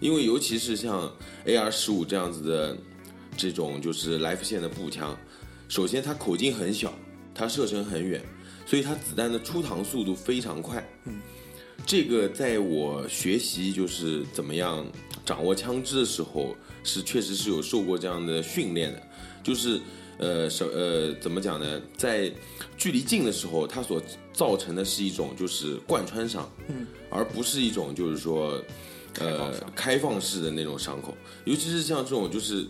[0.00, 1.10] 因为尤其是像
[1.46, 2.76] AR 十五这样子的
[3.36, 5.16] 这种就是来福线的步枪，
[5.68, 6.92] 首先它口径很小，
[7.34, 8.20] 它射程很远，
[8.72, 10.82] 所以它子弹的出膛速度非常快。
[11.04, 11.20] 嗯，
[11.84, 14.82] 这个在我学习就是怎么样
[15.26, 19.02] 掌握枪支的时候，是确实是有受过这样的训练的，
[19.42, 19.78] 就是。
[20.18, 21.80] 呃，什呃，怎么讲呢？
[21.96, 22.32] 在
[22.76, 24.00] 距离近的时候，它所
[24.32, 28.62] 造成的是一种就是贯穿伤，嗯，而不是一种就是说，
[29.18, 31.16] 呃，开放式的那种伤口。
[31.44, 32.64] 尤其是像这种就是，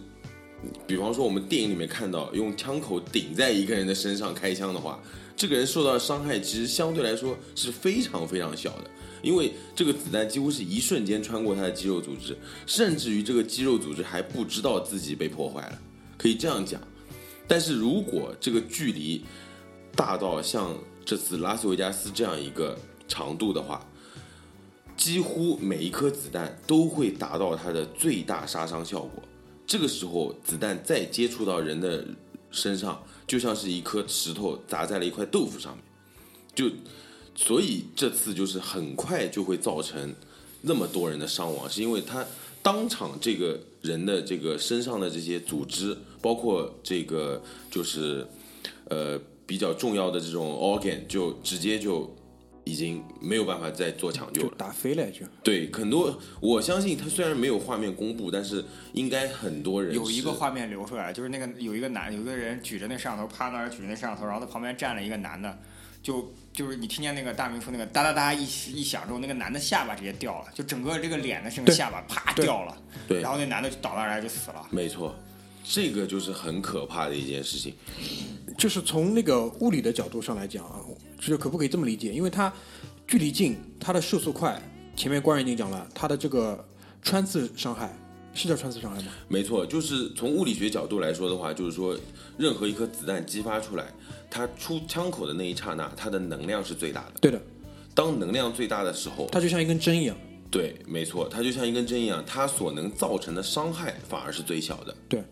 [0.86, 4.98] 比方说我们电影里面看到用枪口顶在一个人的身上开枪的话，
[5.36, 8.90] 这个人受到的伤害其实相对来说是非常非常小的，
[9.22, 15.78] 因为这个子弹几乎是一瞬间穿过他的肌肉组织，甚至于这个肌肉组织还不知道自己被破坏了，
[16.16, 16.80] 可以这样讲。
[17.48, 19.24] 但是如果这个距离
[19.94, 23.84] 大到像这次拉斯维加斯这样一个长度的话，
[24.96, 29.22] 几乎每一颗子弹都会达到它的最大杀伤效果。
[29.66, 32.06] 这个时候，子弹再接触到人的
[32.50, 35.84] 身上，就像是一颗石头砸在了一块豆腐上面。
[36.54, 36.70] 就
[37.34, 40.14] 所以这次就是很快就会造成
[40.60, 42.24] 那么多人的伤亡，是因为他
[42.62, 48.26] 当场这个人的这个身上的这些组织，包括这个就是
[48.90, 52.14] 呃比较重要的这种 organ，就直接就
[52.64, 54.54] 已经没有办法再做抢救了。
[54.56, 55.26] 打飞了就。
[55.42, 65.58] 对，很多我相信他虽然没有画面公布，但是应该很多人有一个画面流出来，就是那个有一个男有一个人举着那摄像头趴那儿举着那摄像头，然后他旁边站了一个男的，
[66.02, 72.76] 就就是你听见那个大明说那个哒哒哒一一响之后，那个男的下巴直接掉了，就整个这个脸的这个下巴啪掉了，
[73.08, 74.66] 对然后那男的就倒那儿来就死了。
[74.70, 75.14] 没错，
[75.64, 77.74] 这个就是很可怕的一件事情。
[78.58, 80.78] 就是从那个物理的角度上来讲啊，
[81.22, 82.12] 就是可不可以这么理解？
[82.12, 82.52] 因为它
[83.06, 84.60] 距离近，它的射速快，
[84.96, 86.62] 前面官人已经讲了，它的这个
[87.00, 87.96] 穿刺伤害
[88.34, 89.12] 是叫穿刺伤害吗？
[89.28, 91.96] 没错，就是从物理学角度来说的话，就是说，
[92.36, 93.86] 任何一颗子弹激发出来，
[94.28, 97.12] 它出枪口的那一刹那，它的能量是最大的。
[97.20, 97.40] 对的，
[97.94, 100.16] 当能量最大的时候，它就像一根针一样。
[100.50, 104.94] 对，没错，它就像一根针一样，它所能造成的伤害反而是最小的。
[105.08, 105.22] 对，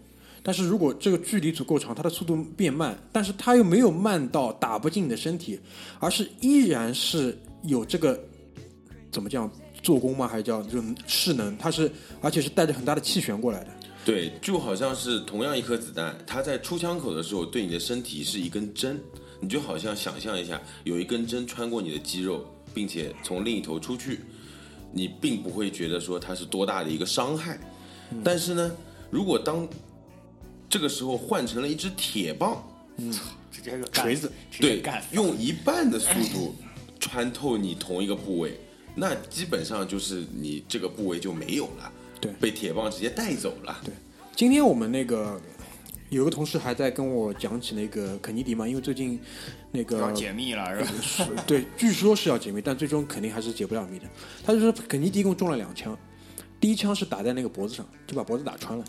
[0.42, 5.61] 但是如果这个距离足够长，它的速度变慢，但是它又没有慢到打不进你的身体，
[5.98, 8.18] 而是依然是有这个
[9.12, 9.50] 怎么讲
[9.83, 10.26] 做工吗？
[10.26, 11.57] 还是叫这种势能？
[11.59, 13.70] 它是而且是带着很大的气旋过来的。
[14.03, 18.98] 对，就好像是同样一颗子弹，它在出枪口的时候对你的身体是一根针，
[19.40, 24.20] 你就好像想象一下，有一根针穿过你的肌肉，并且从另一头出去，
[24.90, 27.61] 你并不会觉得说它是多大的一个伤害。
[28.24, 28.74] 但是呢，
[29.11, 29.68] 如果当
[30.70, 32.64] 这个时候换成了一只铁棒，
[32.96, 33.12] 嗯。
[33.52, 34.30] 直接个锤子，
[34.61, 34.80] 对，
[35.11, 36.54] 用一半的速度
[37.00, 38.59] 穿透你同一个部位，
[38.94, 42.33] 那基本上就是你这个部位就没有了，对。
[42.40, 43.80] 被铁棒直接带走了。
[43.85, 43.92] 对，
[44.37, 45.38] 今天我们那个
[46.11, 49.20] 有个同事还在跟我讲起那个肯尼迪嘛，因为最近
[49.72, 50.64] 那个要解密了
[51.02, 51.42] 是吧？
[51.44, 54.06] 对，据说是要解密，但最终肯定还是解不了密的。
[54.44, 55.98] 他就说肯尼迪一共中了两枪，
[56.61, 58.85] 第一枪是打在那个脖子上，就把脖子打穿了，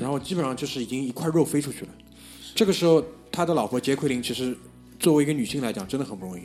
[0.00, 1.90] 然后基本上就是已经一块肉飞出去了。
[2.54, 4.56] 这个时候，他的老婆杰奎琳其实
[4.98, 6.42] 作为一个女性来讲，真的很不容易，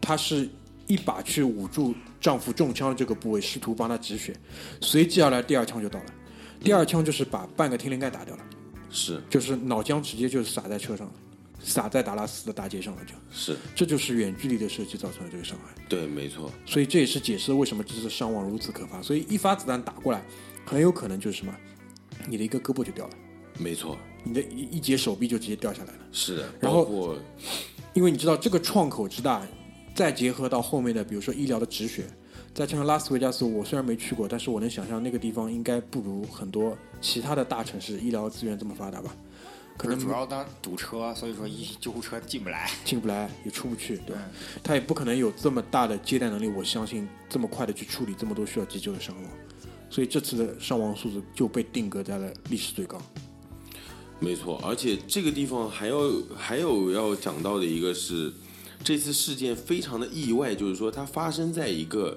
[0.00, 0.48] 她是
[0.86, 4.36] 一把去捂住丈夫中枪的这个部位，试图帮他止血，
[4.80, 6.06] 随即而来第二枪就到了，
[6.62, 8.44] 第二枪就是把半个天灵盖打掉了，
[8.90, 9.20] 是。
[9.28, 11.12] 就是脑浆直接就是洒在车上了，
[11.58, 13.14] 洒在达拉斯的大街上了就。
[13.32, 19.00] 是，这就是远距离的射击造成的这个伤害，对，没错，所以这也是解释了为什么这次伤亡如此可怕。
[19.02, 20.22] 所以一发子弹打过来，
[20.64, 21.52] 很有可能就是什么，
[22.26, 23.12] 你的一个胳膊就掉了，
[23.58, 26.00] 没错，你的一一截手臂就直接掉下来了。
[26.12, 26.48] 是的。
[26.60, 27.16] 然后
[27.94, 29.46] 因为你知道这个创口之大，
[29.94, 32.04] 再结合到后面的比如说医疗的止血，
[32.52, 39.14] 再加上拉斯维加斯，我虽然没去过，但是我能想象那个地方应该不如很多其他的大城市医疗资源这么发达吧？
[39.78, 42.70] 可能主要当堵车，所以说一救护车进不来。
[42.82, 44.22] 进不来也出不去，对吧？
[44.64, 49.30] 他也不可能有这么大的接待能力，我相信这么快的去处理这么多需要急救的伤亡，
[49.88, 53.00] 所以这次的伤亡数字就被定格在了历史最高。
[54.18, 58.32] 没错，而且这个地方还要还有要讲到的一个是，
[58.82, 62.16] 这次事件非常的意外，就是说它发生在一个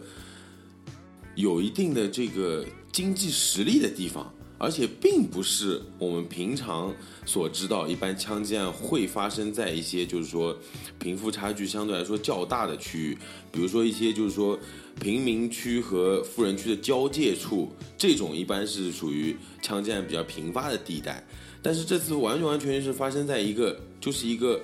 [1.35, 6.93] 有一定的这个经济实力的地方，而且并不是我们平常
[7.25, 10.55] 所知道，一般枪击案会发生在一些就是说
[10.99, 13.17] 贫富差距相对来说较大的区域，
[13.51, 14.59] 比如说一些就是说
[14.99, 21.25] 贫民区和富人区的交界处，这种一般是属于枪击案比较频发的地带。
[21.61, 24.59] 但是这次完全完全全是发生在一个就是一个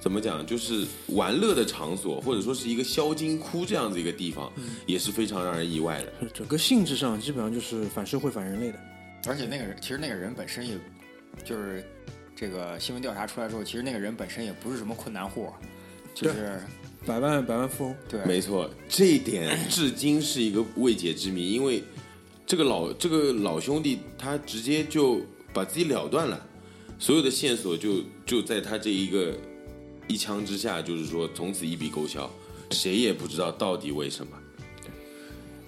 [0.00, 4.50] 怎么讲，就是玩乐的场所，或者说是一个销金窟这样子一个地方，
[4.86, 6.28] 也是非常让人意外的。
[6.32, 8.78] 整个性质上基本上就是反社会、反人类的。
[9.26, 10.76] 而且那个人，其实那个人本身也，
[11.44, 11.84] 就是
[12.34, 15.50] 这个新闻调查出来之后，其实那个人本身也不是什么困难户，
[16.14, 16.60] 就是
[17.06, 17.96] 百万百万富翁。
[18.08, 21.82] 对，没错，这一点至今是一个未解之谜，因为
[22.46, 25.20] 这个老这个老兄弟他直接就
[25.52, 26.44] 把自己了断了，
[26.98, 29.32] 所有的线索就就在他这一个
[30.08, 32.28] 一枪之下，就是说从此一笔勾销，
[32.72, 34.36] 谁也不知道到底为什么。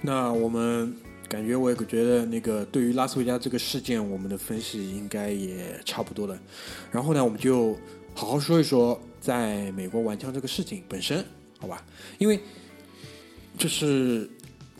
[0.01, 0.95] 那我们
[1.29, 6.39] 感觉，我也觉得那个对于拉斯维加这个事件，我们的分析应该也差不多了。
[6.91, 7.77] 然后呢，我们就
[8.15, 11.25] 好好说一说在美国玩枪这个事情本身，
[11.59, 11.85] 好吧？
[12.19, 12.41] 因为
[13.59, 14.29] 就是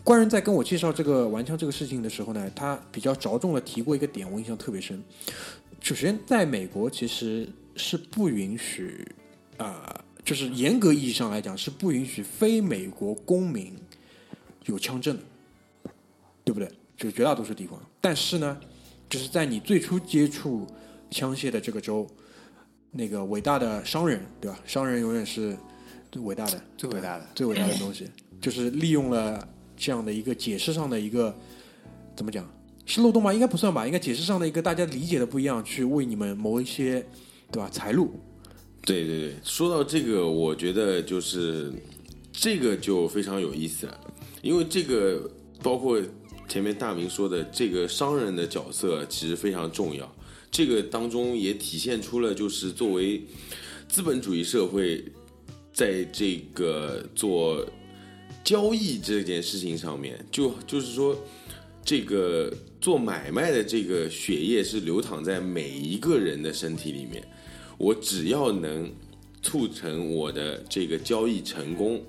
[0.03, 5.03] 官人在跟我介绍这个玩枪这个事情的时候呢，他比较着重的提过一个点，我印象特别深。
[5.81, 9.07] 首先，在美国其实是不允许
[9.57, 13.73] 啊、就是严格意义上来讲是不允许非美国公民
[14.65, 15.23] 有枪证的，
[16.45, 16.71] 对不对？
[16.97, 17.81] 就是绝大多数地方。
[18.01, 18.61] 但是呢，
[19.09, 20.67] 就是在你最初接触
[21.11, 22.07] 枪械的这个州，
[22.93, 24.59] 那个伟大的商人，对吧？
[24.65, 25.57] 商人永远是
[26.13, 27.27] 最伟大的，最伟大的。
[27.35, 28.09] 最伟大的东西，
[28.41, 31.35] 就是利用了这样的一个解释上的一个
[32.15, 32.49] 怎么讲
[32.87, 33.33] 是漏洞吗？
[33.33, 37.05] 应该不算吧，应该解释上的一个大家理解的不一样，去为你们谋一些
[37.51, 38.13] 对吧财路。
[38.83, 41.73] 对对对，说到这个，我觉得就是
[42.31, 44.01] 这个就非常有意思了，
[44.43, 45.31] 因为这个
[45.63, 45.99] 包括
[46.49, 50.15] 前面大明说的这个商人的角色其实非常重要，
[50.51, 53.23] 这个当中也体现出了就是作为
[53.89, 55.05] 资本主义社会
[55.73, 57.67] 在这个做
[58.45, 61.17] 交易这件事情上面，就就是说
[61.85, 67.27] 这个做买卖的这个血液是流淌在每一个人的身体里面。
[67.77, 68.93] 我只要能
[69.43, 72.01] 促成我的这个交易成功，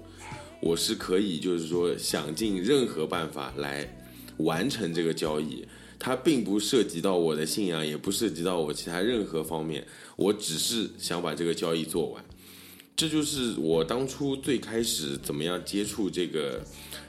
[0.62, 4.05] 我是可以就是说想尽任何办法来
[4.38, 5.66] 完成这个交易。
[5.98, 9.86] 它并不涉及到我的信仰，也不涉及到我其他任何方面，
[10.18, 12.24] 我只是想把这个交易做完。
[12.98, 16.62] 这就是我当初最开始怎么样接触这个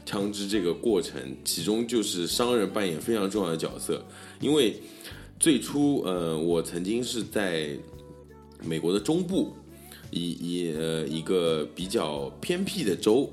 [0.05, 4.05] 枪支这个过程，其中就是商人扮演非常重要的角色。
[4.41, 4.81] 因为
[5.39, 7.77] 最初，呃，我曾经是在
[8.65, 9.53] 美国的中部，
[10.11, 13.31] 一一呃一个比较偏僻的州，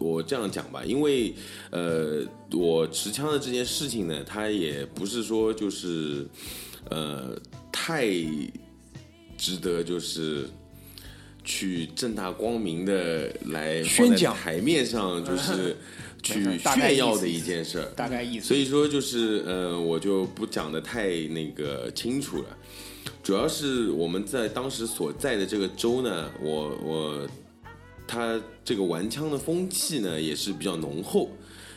[0.00, 1.34] 我这样讲吧，因为
[1.70, 2.22] 呃
[2.52, 6.26] 我持枪的这件事情呢，它也不是说就是
[6.90, 7.36] 呃
[7.72, 8.06] 太
[9.36, 10.48] 值得就是
[11.44, 15.76] 去正大光明的来宣讲台面上，就是
[16.22, 17.86] 去炫耀的一件事儿。
[17.94, 18.46] 大概意思。
[18.46, 22.56] 所以说就是呃，我就不讲的太那个清楚了。
[23.22, 27.28] 主要是我们在当时所在的这个州呢，我我
[28.06, 31.30] 它这个玩枪的风气呢也是比较浓厚，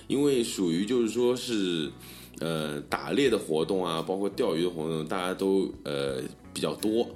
[0.08, 1.92] 因为属于就是说是
[2.40, 6.22] 呃打猎的活动啊，包括钓鱼的活动，大家都呃
[6.54, 7.10] 比较多。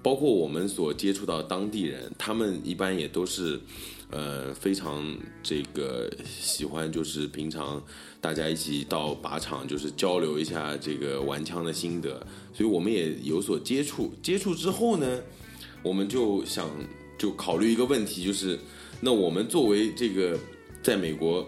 [0.00, 3.60] 包括我们所接触到当地人，他们一般也都是，
[4.10, 5.04] 呃，非常
[5.42, 7.82] 这个喜欢，就是平常
[8.20, 14.14] 大家一起到靶场，就是交流一下这个玩枪的心得，所以我们也有所接触。
[14.22, 15.20] 接触之后呢，
[15.82, 16.70] 我们就想
[17.18, 18.58] 就考虑一个问题，就是
[19.00, 20.38] 那我们作为这个
[20.82, 21.46] 在美国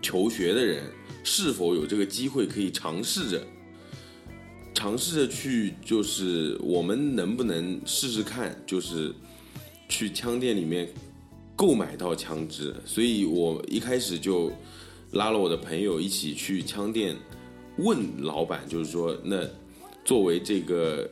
[0.00, 0.84] 求学的人，
[1.24, 3.44] 是否有这个机会可以尝试着？
[4.72, 9.12] 尝试着去，就是我们能不能试试看，就是
[9.88, 10.88] 去枪店里面
[11.54, 12.74] 购买到枪支。
[12.86, 14.50] 所以我一开始就
[15.10, 17.14] 拉了我的朋友一起去枪店
[17.76, 19.46] 问老板，就是说，那
[20.04, 21.10] 作为这个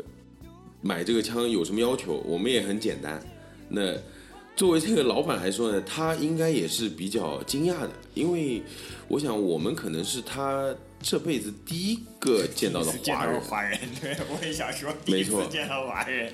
[0.80, 2.22] 买这个枪有什么要求？
[2.24, 3.20] 我们也很简单。
[3.68, 3.94] 那
[4.56, 8.62] 作为这个老板来说呢，他应该也是比较惊讶的，因为
[9.06, 16.32] 我想我们可能是他这辈子第一个见到的华人，华人，对我也想说，第一次没错见到华人，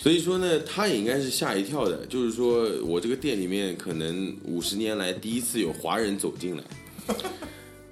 [0.00, 2.06] 所以说呢，他也应该是吓一跳的。
[2.06, 6.64] 就是说我这个店里面可能五十年来第一次有华人走进来，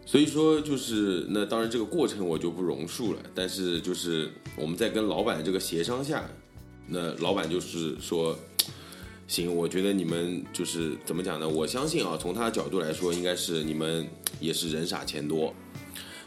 [0.07, 3.21] 所以说就是那当然这个过程我就不容述了。
[3.35, 6.25] 但是就是我们在跟老板这个协商下，
[6.87, 8.35] 那老板就是说，
[9.29, 11.47] 行，我觉得你们就是怎么讲呢？
[11.47, 14.09] 我相信啊，从他的角度来说，应该是你们
[14.41, 15.55] 也是人傻钱多，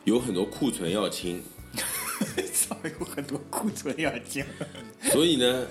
[0.04, 1.42] 有很多库存要清，
[2.54, 4.46] 操，有很多库存要清。
[5.12, 5.66] 所以呢，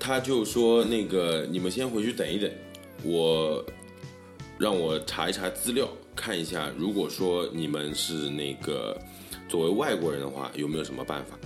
[0.00, 2.50] 他就说那个你们先回去等一等，
[3.02, 3.62] 我
[4.58, 5.86] 让我查一查资料，
[6.16, 8.98] 看一下，如果说你们是那个
[9.50, 11.38] 作为外国人的话，有没有什么办法？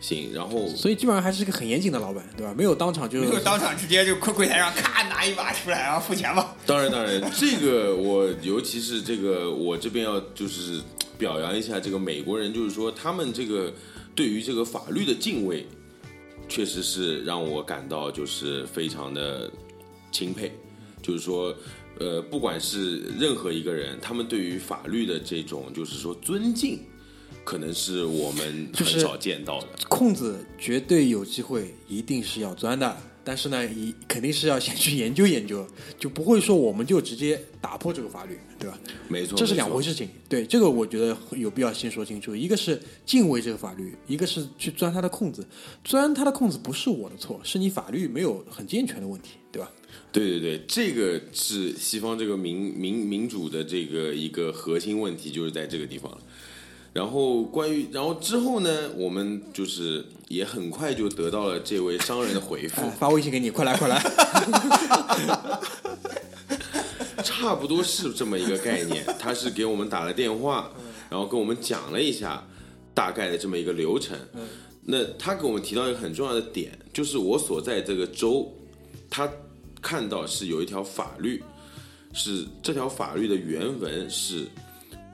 [0.00, 2.54] 行，然后所以基本上还是个很严谨的老板，对吧？
[2.56, 6.54] 没有当场就没有当场直接就柜柜台上咔拿一把出来，然后付钱吧。
[6.66, 10.80] 当然，当然，这个我尤其是这个，我这边要就是
[11.18, 13.72] 表扬一下这个美国人，就是说他们这个
[14.14, 15.66] 对于这个法律的敬畏，
[16.48, 19.50] 确实是让我感到就是非常的
[20.12, 20.52] 钦佩。
[21.02, 21.54] 就是说，
[22.00, 26.80] 呃，不管是任何一个人，他们对于法律的这种就是说尊敬，
[27.44, 29.68] 可能是我们很少见到的。
[29.88, 32.96] 空子绝对有机会，一定是要钻的。
[33.28, 35.66] 但是呢，一肯定是要先去研究研究，
[35.98, 38.78] 就不会说我们就直接打破这个法律，对吧？
[39.08, 40.08] 没错，这是两回事情。
[40.28, 42.36] 对，这个我觉得有必要先说清楚。
[42.36, 45.44] 一个是敬畏这个法律，一个是去钻他的空子。
[45.82, 49.72] 钻他的空子不是我的错，是你法律没有很健全的问题，对吧？
[50.12, 56.18] 对对对，这个是西方这个民民民主的这个一个核心问题，就是在这个地方了。
[56.96, 64.00] 然后关于，然后之后呢，我们就是也很快就得到了这位商人的回复哎，，发微信给你，快来快来。
[67.22, 69.04] 差不多是这么一个概念。
[69.18, 70.70] 他是给我们打了电话，
[71.10, 72.42] 然后跟我们讲了一下
[72.94, 74.18] 大概的这么一个流程。
[74.80, 78.50] 那他给我们提到一个很重要的点，就是我所在这个州，
[79.10, 79.30] 他
[79.82, 81.44] 看到是有一条法律，
[82.14, 84.46] 是这条法律的原文是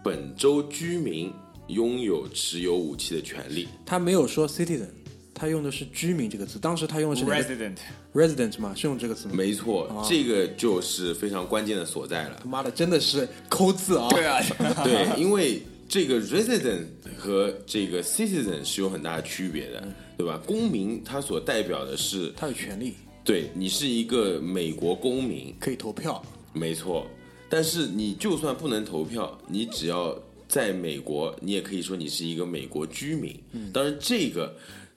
[0.04, 1.32] 本州居民
[1.72, 3.66] 拥有持有武器的权利。
[3.84, 4.88] 他没有说 citizen，
[5.34, 6.58] 他用的是居民这个词。
[6.58, 9.34] 当时他用的是 Resident，resident 嘛，是用这个词吗？
[9.34, 12.38] 没错，这个就是非常关键的所在了。
[12.42, 14.08] 他妈的，真的是抠字啊！
[14.10, 14.40] 对啊，
[14.84, 16.84] 对，因为这个 resident
[17.18, 20.40] 和这个 citizen 是有很大的区别的，对吧？
[20.46, 22.94] 公民他所代表的是，他的权利
[23.24, 27.06] 对你是一个美国公民，可以投票，没错。
[27.48, 30.18] 但是你就算不能投票，你只要
[30.52, 33.34] 在美国，你也可以说你是一个美国居民。
[33.52, 34.54] 嗯当然，这个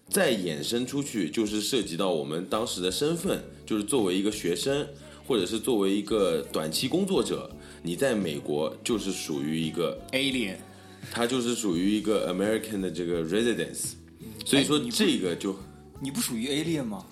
[0.10, 4.86] 再衍生出去，就是涉及到我们当时的身份，就是作为一个学生，
[5.26, 7.50] 或者是作为一个短期工作者，
[7.82, 10.58] 你在美国就是属于一个 Alien，
[11.10, 13.94] 它就是属于一个 American 的这个 residence，
[14.46, 15.56] 所以说这个就
[16.02, 17.06] 你不属于 Alien 吗？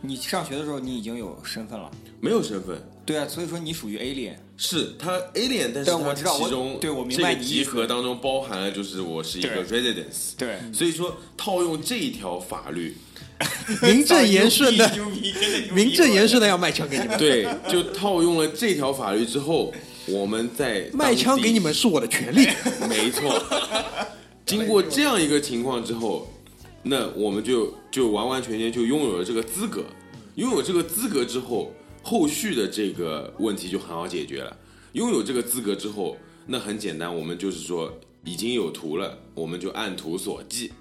[0.00, 1.90] 你上学的时候你已经有身份了。
[2.20, 2.80] 没有身份。
[3.08, 4.34] 对啊，所以说你属于 Alien。
[4.60, 12.96] 是他 alien，但是我知道我其中对我明这个集合当中包含了就是我是一个 residence，对，所以说套用这一条法律，
[13.82, 14.92] 名正言顺的，
[15.72, 19.72] 名正言顺的要卖枪给你们，对，就套用了这条法律之后，
[20.08, 22.48] 我们在卖枪给你们是我的权利。
[22.90, 23.42] 没错。
[24.44, 26.28] 经过这样一个情况之后，
[26.82, 29.84] 那我们就就完完全全就拥有了这个资格。
[30.34, 31.72] 拥有这个资格之后，
[32.08, 34.56] 后续的这个问题就很好解决了。
[34.94, 37.92] 拥有这个资格之后，那很简单，我们就是说
[38.24, 40.72] 已经有图了，我们就按图索骥，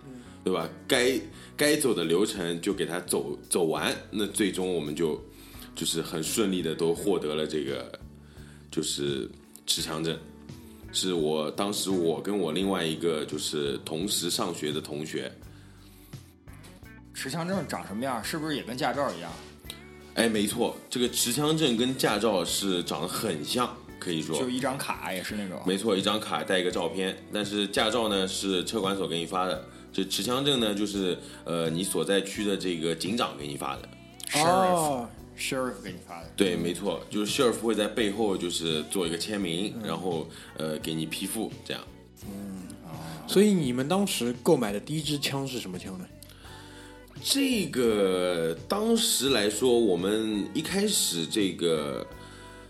[0.42, 0.70] 对吧？
[0.88, 1.20] 该
[1.58, 5.22] 该走的流程就给它走走完，那最终我们就
[5.76, 8.00] 就是很顺利的都获得了这个
[8.72, 9.30] 就是
[9.66, 10.18] 持枪证。
[10.94, 15.30] 是我当时我跟我另外一个就是同时上学的同学，
[17.14, 18.24] 持枪证长什么样？
[18.24, 19.30] 是不是也跟驾照一样？
[20.18, 25.62] 哎，没错，这个持枪证跟驾照是长得很像，可以说就一张卡也是那种。
[25.64, 29.64] 没错，一张卡带一个照片，但是驾照呢是车管所给你发的，
[29.94, 31.16] 这持枪证呢就是
[31.46, 33.88] 呃你所在区的这个警长给你发的。
[34.32, 36.30] Sheriff 哦，Sheriff 给你发的。
[36.36, 41.84] 对，没错，就是 sheriff 会在背后就是做一个签名，然后呃给你批复，这样。
[42.26, 42.64] 嗯
[43.28, 46.06] 所以你们当时购买的第一支枪是什么枪呢？
[47.24, 52.06] 这个当时来说，我们一开始这个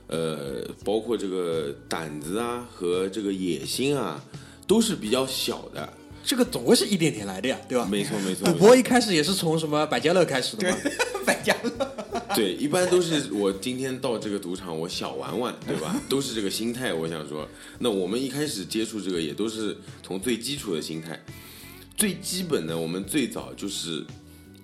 [0.07, 4.23] 呃，包括这个胆子啊和这个野心啊，
[4.65, 5.93] 都是比较小的。
[6.23, 7.87] 这个总归是一点点来的呀，对吧？
[7.89, 8.45] 没错，没错。
[8.51, 10.77] 赌博一开始也是从什么百家乐开始的嘛。
[11.25, 11.71] 百家乐。
[12.35, 15.95] 对，一般都是我今天到这个赌场，我小玩玩，对吧？
[16.09, 16.93] 都是这个心态。
[16.93, 17.47] 我想说，
[17.79, 21.17] 那我们一开始接触这个，也都是从最基础的心态，
[21.95, 22.77] 最基本的。
[22.77, 24.05] 我们最早就是，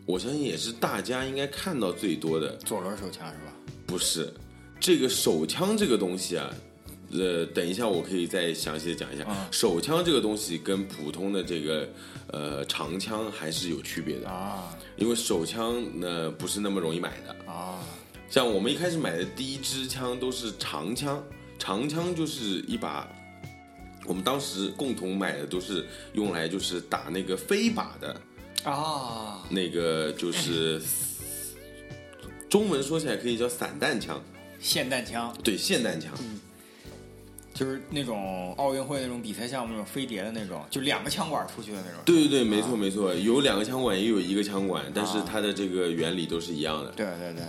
[0.06, 3.54] 我相信也是大家应该看到最多的，左轮手枪是吧？
[3.86, 4.34] 不是
[4.80, 6.50] 这个手枪这个东西啊。
[7.12, 9.24] 呃，等一下，我可以再详细的讲一下。
[9.26, 11.88] 啊手枪这个东西跟普通的这个
[12.30, 17.52] 呃长枪还是有区别的，啊因为手枪呢不是那么容易买的。
[17.52, 17.80] 啊！
[18.32, 21.24] 像我们一开始买的第一支枪都是长枪，
[21.60, 23.08] 长枪就是一把，
[24.08, 28.20] 我们当时共同买的都是用来就是打那个飞靶的，
[28.64, 30.82] 啊，那个就是
[32.50, 34.22] 中文说起来可以叫散弹枪，
[34.62, 35.36] 霰弹枪。
[35.44, 36.12] 对，霰弹枪。
[36.22, 36.40] 嗯。
[37.54, 42.02] 就是那种奥运会那种比赛项目那种飞碟的那种，就两个枪管出去的那种。
[42.04, 46.90] 对对对，没错没错，有两个枪管，也有一个枪管，但是它的这个原理都是一样的。
[46.94, 47.44] 对对对，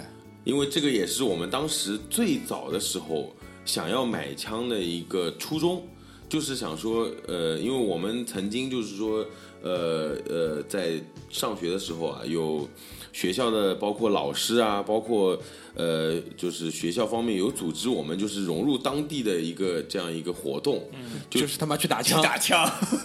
[0.45, 3.35] 因为这个也是我们当时最早的时候
[3.65, 5.83] 想要买枪的一个初衷，
[6.29, 9.27] 就是想说，呃，因为我们曾经就是说，
[9.65, 11.01] 呃呃，在
[11.31, 12.69] 上学的时候啊，有
[13.13, 15.41] 学校的包括老师啊，包括
[15.75, 20.87] 呃，就是学校方面有组织我们就是融入当地的一个这样一个活动，
[21.31, 22.63] 就就是他妈去打去枪，打枪。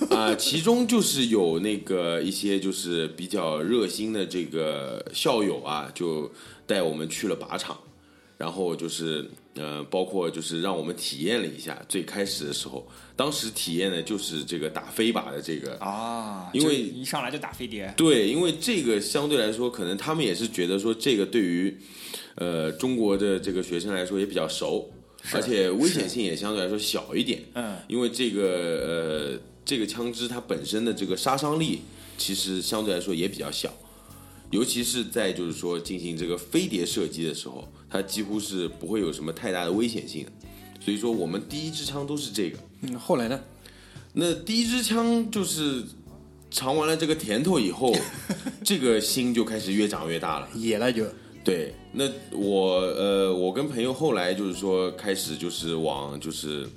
[0.10, 6.30] 啊、其中就是有那个一些就是比较热心的这个校友啊，就
[6.68, 7.78] 带我们去了靶场，
[8.38, 17.94] 然后就是呃，包括就是让我们体验了一下最开始的时候，当时体验的就是这个打飞靶的这个啊，因为一上来就打飞碟。
[17.98, 21.76] 对，因为这个相对来说，可能他们也是觉得说这个对于
[22.36, 24.90] 呃中国的这个学生来说也比较熟，
[25.34, 27.44] 而且危险性也相对来说小一点。
[27.56, 28.44] 嗯，因为这个
[29.34, 31.82] 呃这个枪支它本身的这个杀伤力
[32.18, 33.74] 其实相对来说也比较小，
[34.52, 40.32] 尤其是在就是说进行这个飞碟射击的时候，它几乎是不会有什么太大的危险性的。
[40.80, 42.58] 所以说我们第一支枪都是这个。
[42.82, 43.40] 嗯，后来呢？
[44.14, 45.84] 那第一支枪就是
[46.50, 47.96] 尝完了这个甜头以后，
[48.64, 50.50] 这个心就开始越长越大了。
[50.56, 51.06] 野了就，
[51.44, 56.68] 对，那我呃，我跟朋友后来就是说开始就是往就是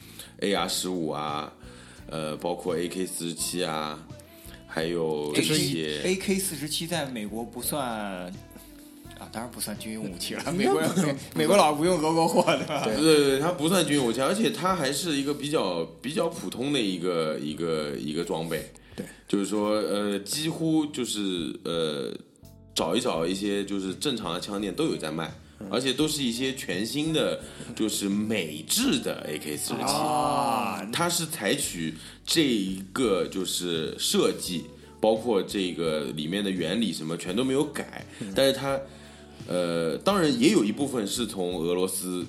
[0.40, 1.50] AR 十五啊，
[2.10, 3.98] 呃，包括 AK 四十七啊，
[4.66, 8.30] 还有这些 A K 四十七在美国不算
[9.22, 10.42] 啊，当然不算军用武器了。
[10.52, 12.82] 美国美美国佬不用俄国货对吧？
[12.84, 18.72] 对对对，它不算军用武器，而且它还是一个比较比较普通的一个一个一个装备。
[18.96, 22.12] 对，就是说呃，几乎就是呃，
[22.74, 25.32] 找一找一些就是正常的枪店都有在卖，
[25.70, 27.40] 而且都是一些全新的，
[27.76, 29.84] 就是美制的 AK 四十七。
[29.84, 31.94] 啊，它是采取
[32.26, 34.64] 这一个就是设计，
[35.00, 38.04] 包括这个里面的原理什么全都没有改，
[38.34, 38.78] 但是它
[39.48, 42.24] 呃，当然也有一部分是从俄罗斯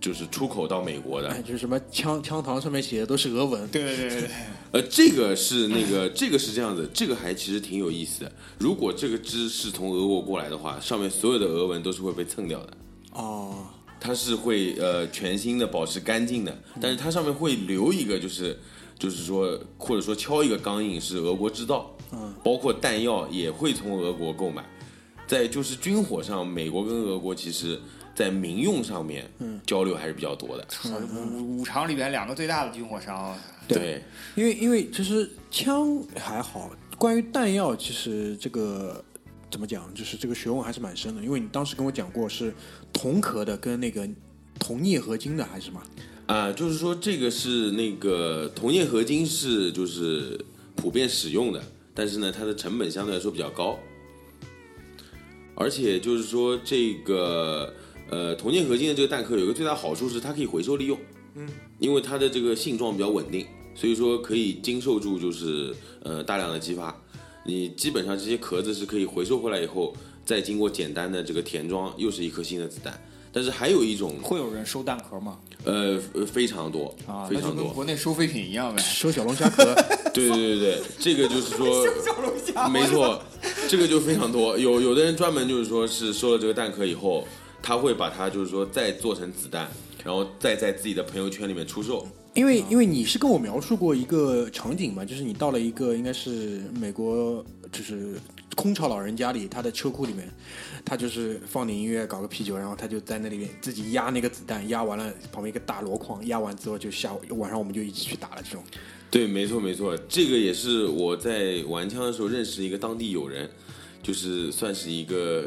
[0.00, 4.20] 就是出口到美国的，哎，就是什么枪枪膛上面写的都是俄文，对对对对。
[4.20, 4.30] 对，
[4.72, 8.32] 呃，这个是那个，这个是这样子，这个还其实挺有意思的。
[8.58, 12.76] 如果这个支是从俄国过来的话，上面所有的俄文都是会被蹭掉的，
[13.12, 13.66] 哦，
[14.00, 18.58] 它是会呃全新的保持干净的，但是它上面会留一个，就是
[18.98, 24.64] 就是说或者说敲一个钢印是俄国制造，嗯，包括弹药也会从俄国购买。
[25.32, 27.80] 在就是军火上，美国跟俄国其实
[28.14, 30.66] 在民用上面，嗯，交流还是比较多的。
[31.10, 33.34] 五五常里边两个最大的军火商，
[33.66, 34.02] 对，
[34.34, 39.02] 因为因为其实枪还好，关于弹药，其实这个
[39.50, 41.22] 怎么讲，就是这个学问还是蛮深的。
[41.22, 42.52] 因为你当时跟我讲过是
[42.92, 44.06] 铜壳的跟那个
[44.58, 45.82] 铜镍合金的还是什么？
[46.26, 50.38] 啊、就是说这个是那个铜镍合金是就是
[50.76, 51.62] 普遍使用的，
[51.94, 53.78] 但是呢，它的成本相对来说比较高，
[55.54, 57.72] 而且就是说这个
[58.10, 60.98] 呃铜镍合金的这个弹壳有一个最大好处是它可以回收利用，
[61.34, 61.48] 嗯，
[61.78, 66.96] 因为它的这个性状比较稳定，所以说可以经受住就是呃大量的激发，
[67.44, 69.94] 你基本上这些壳子是可以回收回来以后，
[70.24, 73.00] 再经过简单的这个填装，又是一颗新的子弹。
[73.34, 75.38] 但是还有一种会有人收弹壳吗？
[75.64, 77.68] 呃，呃非常多啊，非常多。
[77.68, 78.80] 国内收废品一样呗。
[78.82, 79.64] 收小龙虾壳，
[80.12, 83.20] 对对对对，这个就是说， 小龙虾没错，
[83.68, 84.58] 这个就非常多。
[84.58, 87.26] 有有的人专门就是说是收了这个蛋壳以后，
[87.62, 89.68] 他会把它就是说再做成子弹，
[90.04, 92.06] 然后再在自己的朋友圈里面出售。
[92.34, 98.14] 因为因为你是跟我描述过一个场景嘛，就是你到了一个应该是美国就是
[98.54, 100.28] 空巢老人家里，他的车库里面，
[100.84, 108.62] 他就是放点音乐，搞个啤酒，然后他就在那里面自己压那个子弹，压完了旁边一个大箩筐，压完之后就下午晚上我们就一起去打了这种。
[109.10, 113.48] 对，没错没错，这个也是我在玩枪的时候认识一个当地友人，
[114.02, 115.46] 就是算是一个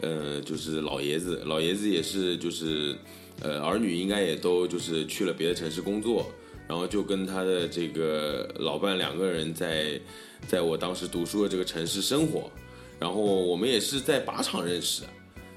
[0.00, 2.94] 呃，就是老爷子，老爷子也是就是
[3.40, 6.30] 呃儿女应该也都就是去了别的城市工作，
[6.68, 10.00] 然后就跟他的这个老伴两个人在
[10.46, 12.50] 在我当时读书的这个城市生活，
[12.98, 15.08] 然后我们也是在靶场认识的，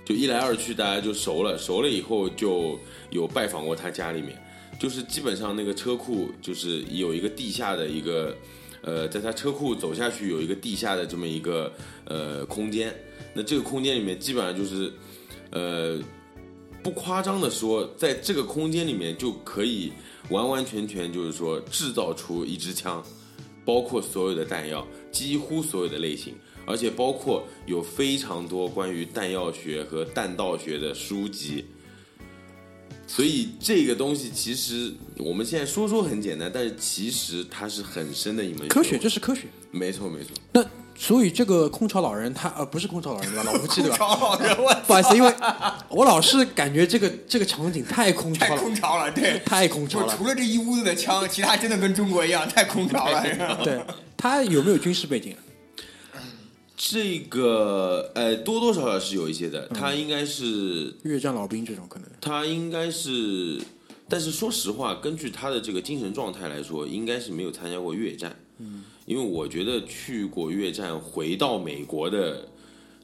[0.06, 2.80] 就一来二去大家就熟了，熟了以后就
[3.10, 4.42] 有拜访过他家里面。
[4.80, 8.34] 就是基本上那个车库就是有一个地下的一个，
[8.82, 11.70] 呃，在他车库走下去有一个地下的这么一个
[12.06, 12.96] 呃空间，
[13.34, 14.90] 那这个空间里面基本上就是，
[15.52, 16.00] 呃，
[16.82, 19.92] 不夸张的说，在这个空间里面就可以
[20.30, 23.04] 完完全全就是说制造出一支枪，
[23.66, 31.66] 包括所有的弹药，几乎所有的类型，而且包括有非常多关于弹药学和弹道学的书籍。
[33.08, 39.48] 所以这个东西其实我们现在说说很简单，但是其实它是很深的一门科学，问这是科学。
[39.72, 40.30] 没错没错。
[40.54, 40.64] 那
[41.02, 43.44] 所以这个空巢老人他呃不是空巢老人对吧？
[43.50, 43.98] 老夫妻对吧？
[43.98, 45.34] 空巢老人，我不好意思，因为
[45.88, 50.28] 我老是感觉这个这个场景太空太巢了，空巢了，对，太空巢了除。
[50.28, 53.26] 了这一屋子的枪，其他真的跟中国一样，太空巢了。
[53.26, 53.82] 是吧对
[54.18, 55.34] 他有没有军事背景？
[56.76, 62.10] 这个呃多多少少是有一些的，他应该是越战老兵这种可能。
[62.20, 63.62] 他应该是，
[64.10, 68.36] 但是说实话，根据他的这个精神状态来说，应该是没有参加过越战。
[68.60, 72.48] 嗯，因为我觉得去过越战回到美国的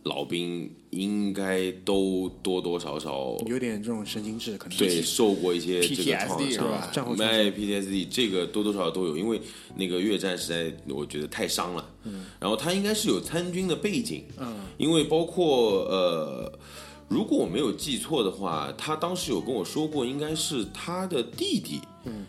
[0.03, 9.41] 老兵，应该都多多少少有点这种神经质，可能对受过一些这个 PTSD 创伤是吧，卖 PTSD 这个多多少少都有，因为
[9.75, 11.89] 那个越战实在我觉得太伤了。
[12.03, 16.59] 嗯，然后他应该是有参军的背景，嗯，因为包括呃，
[17.07, 22.27] 如果我没有记错的话，他当时有跟我说过，应该是他的弟弟，嗯，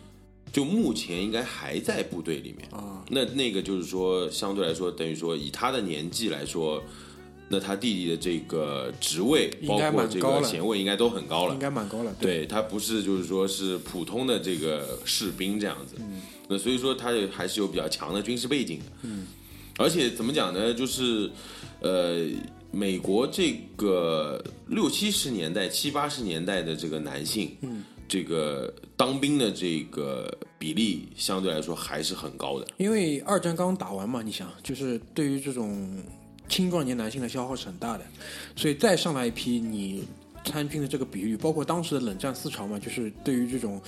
[0.51, 2.67] 就目前应该还在部队里面。
[2.71, 6.81] 啊，那那个就是说，相对来说，等于说以他的年纪来说，
[7.49, 11.53] 那他弟弟的这个职位，包括这个衔位，应该都很高了。
[11.53, 11.59] 应。
[11.59, 12.15] 该蛮高了。
[12.19, 12.45] 对。
[12.45, 15.95] 他不是就是说是普通的这个士兵这样子，
[16.49, 19.27] 那所以说他也还是有比较强的军事背景的，嗯，
[19.77, 21.29] 而且怎么讲呢，就是
[21.81, 22.25] 呃，
[22.71, 36.01] 美国这个六七十年代、七八十年代的这个男性，嗯，这个当兵的这个比例相对来说还是很高的，因为二战刚打完嘛，你想，就是对于这种
[36.47, 38.05] 青壮年男性的消耗是很大的，
[38.55, 40.05] 所以再上来一批你
[40.45, 43.81] 参军的这个比率，包括当时的冷战思潮嘛，就是对于这种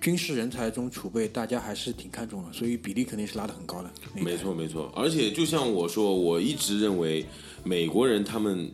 [0.00, 3.90] 军事人才中储备，大家还是挺看重的，所以比例肯定是拉得很高的。
[4.14, 4.90] 没错，没错。
[4.96, 7.26] 而且就像我说，我一直认为
[7.62, 8.72] 美国人他们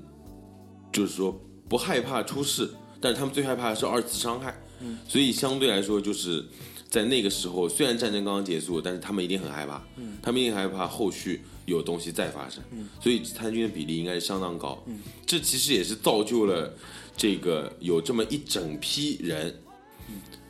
[0.93, 1.37] 就是说
[1.69, 2.71] 不害怕出事，
[3.01, 4.55] 但是他们最害怕的是二次伤害。
[4.85, 6.45] 嗯，所以相对来说，就是
[6.89, 9.83] 在那个时候，虽然战争刚刚结束，但是他们一定很害怕。
[9.97, 12.63] 嗯，他们一定害怕后续有东西再发生。
[12.71, 14.83] 嗯，所以参军的比例应该是相当高。
[14.87, 16.73] 嗯，这其实也是造就了
[17.17, 19.55] 这个有这么一整批人。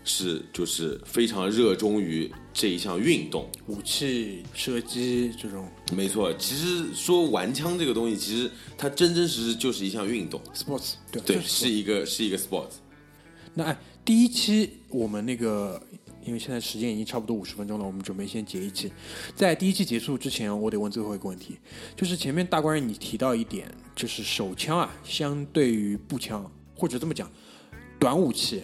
[0.07, 5.67] 是，就是非常热衷于这一项运动，武器、射击这种
[5.97, 12.75] 没错，其实说玩枪这个东西，其实它真真实实就是一项运动，sports，对是一个是一个 sports。
[13.55, 15.81] 那哎，第一期我们那个，
[16.25, 18.93] 因为现在时间已经差不多五十分钟了，我们准备先结一期。
[19.35, 21.59] 在第一期结束之前，我得问最后一个问题，
[21.97, 27.31] 就是前面大官人你提到一点，就是手枪啊，相对于步枪，或者这么讲，
[27.99, 28.63] 短武器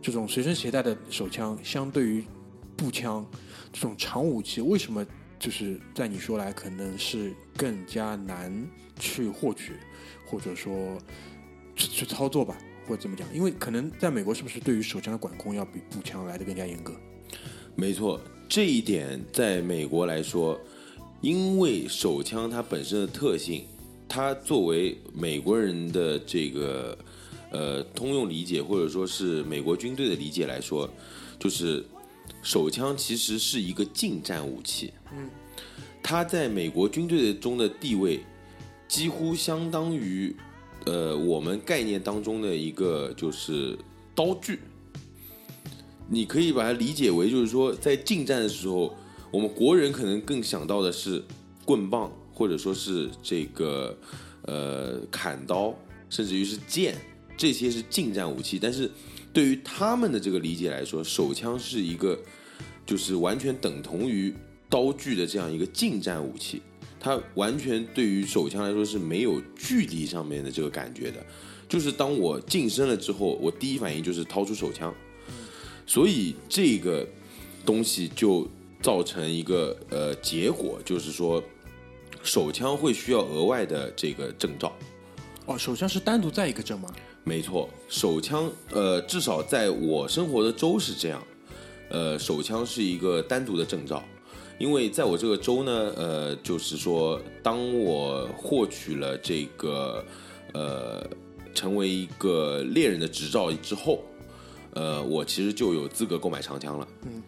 [0.00, 2.24] 这种随身携带的手枪，相对于
[2.74, 3.26] 步枪
[3.70, 5.06] 这种长武器，为什么
[5.38, 8.66] 就是在你说来可能是更加难
[8.98, 9.74] 去获取，
[10.24, 10.98] 或者说
[11.76, 12.56] 去去操作吧？
[12.86, 13.26] 或者怎么讲？
[13.34, 16.94] 因为可能在美国，是不是对于手枪的管控要比步枪来的更加严格？
[17.74, 20.60] 没错，这一点在美国来说，
[21.20, 23.64] 因为手枪它本身的特性，
[24.08, 26.98] 它作为美国人的这个
[27.50, 30.88] 呃通用理解，或者说是美国军队的理解来说，
[31.38, 31.84] 就是
[32.42, 34.92] 手枪其实是一个近战武器。
[35.16, 35.30] 嗯，
[36.02, 38.20] 它在美国军队中的地位
[38.86, 40.36] 几乎相当于
[40.86, 43.78] 呃我们概念当中的一个就是
[44.14, 44.58] 刀具。
[46.08, 48.94] 你可以把它理解为，就是说，在近战的时候，
[49.30, 51.22] 我们国人可能更想到的是
[51.64, 53.96] 棍棒，或者说是这个
[54.42, 55.74] 呃砍刀，
[56.10, 56.94] 甚至于是剑，
[57.34, 58.58] 这些是近战武器。
[58.58, 58.90] 但是
[59.32, 62.18] 对于他们的这个理解来说，手枪是一个
[62.84, 64.34] 就是完全等同于
[64.68, 66.60] 刀具的这样一个近战武器。
[67.02, 71.18] 它完全对于手枪来说是没有距离上面的这个感觉的，
[71.68, 74.94] 就是当我近身了之后，我第一反应就是掏出手枪。
[75.84, 77.04] 所以这个
[77.66, 78.48] 东西就
[78.80, 81.42] 造成一个呃结果，就是说
[82.22, 84.72] 手枪会需要额外的这个证照。
[85.46, 86.88] 哦，手枪是单独在一个证吗？
[87.24, 91.20] 没错，手枪呃至少在我生活的州是这样，
[91.90, 94.04] 呃手枪是一个单独的证照。
[94.58, 100.04] 因为在我这个州呢，呃，就是说，当我获取了这个
[100.54, 101.04] 呃
[101.52, 104.02] 成为一个猎人的执照之后，
[104.74, 106.88] 呃，我其实就有资格购买长枪了。
[107.02, 107.22] 嗯。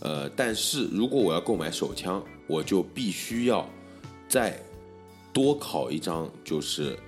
[0.00, 3.68] 呃，但是如果我要购买手枪，我就必须要
[4.28, 4.60] 再
[5.32, 6.98] 多考一张，就是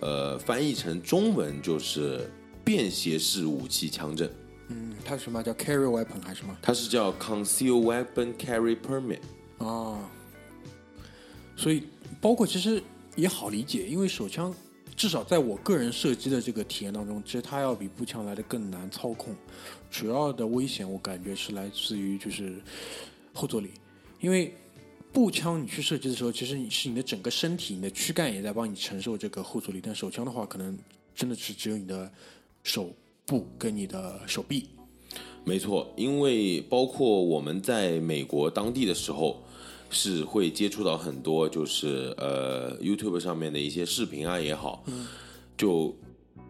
[0.00, 2.30] 呃翻译成中文就是
[2.64, 4.30] 便携式武器枪证，
[4.68, 6.56] 嗯，它是什么叫 carry weapon 还是什么？
[6.62, 9.20] 它是叫 Conceal Weapon Carry Permit。
[9.58, 10.10] 啊，
[11.56, 11.84] 所以
[12.20, 12.82] 包括其实
[13.14, 14.54] 也好理解，因为手枪
[14.96, 19.34] 至少在我个人射击的这个体验当中，其实它要比步枪来的更难操控。
[19.90, 22.60] 主要的危险我感觉是来自于就是
[23.32, 23.70] 后坐力，
[24.20, 24.54] 因为
[25.12, 30.76] 步枪你去射击的时候，其实你是你的整个身体、你的躯干也在帮你承受这个后坐力，但手枪的话，可能
[31.14, 32.10] 真的是只有你的
[32.64, 32.92] 手
[33.26, 34.68] 部跟你的手臂。
[35.44, 39.42] 没错，因为包括我们在美国当地的时候，
[39.90, 44.84] 是会接触到很多就是呃 YouTube 上面的一些视频啊也好，
[45.56, 45.94] 就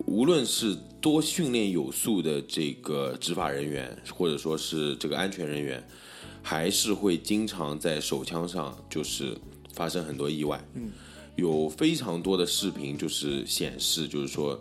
[0.06, 5.86] 无论是多训练有素的这个执法人员，或者说是这个安全人员，
[6.40, 9.36] 还是会经常在手枪上就是
[9.72, 10.64] 发生很多意外。
[10.74, 10.90] 嗯，
[11.36, 14.58] 有非常多的视频就是显示，就是说，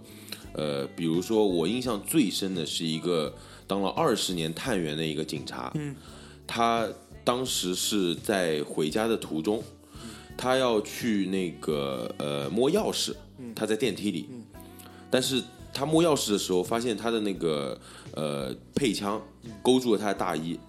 [0.54, 3.34] 呃，比如说我印象最深的是一个。
[3.66, 5.96] 当了二十年探员的一个警察，嗯，
[6.46, 6.86] 他
[7.24, 9.64] 当时是在回家的途中，
[10.38, 13.16] 他要去那个呃摸钥匙，
[13.56, 14.28] 他在电梯里，
[15.10, 15.42] 但是
[15.74, 17.80] 他摸钥匙的时候发现他的那个
[18.14, 19.20] 呃配枪
[19.64, 20.60] 勾住了他的大衣，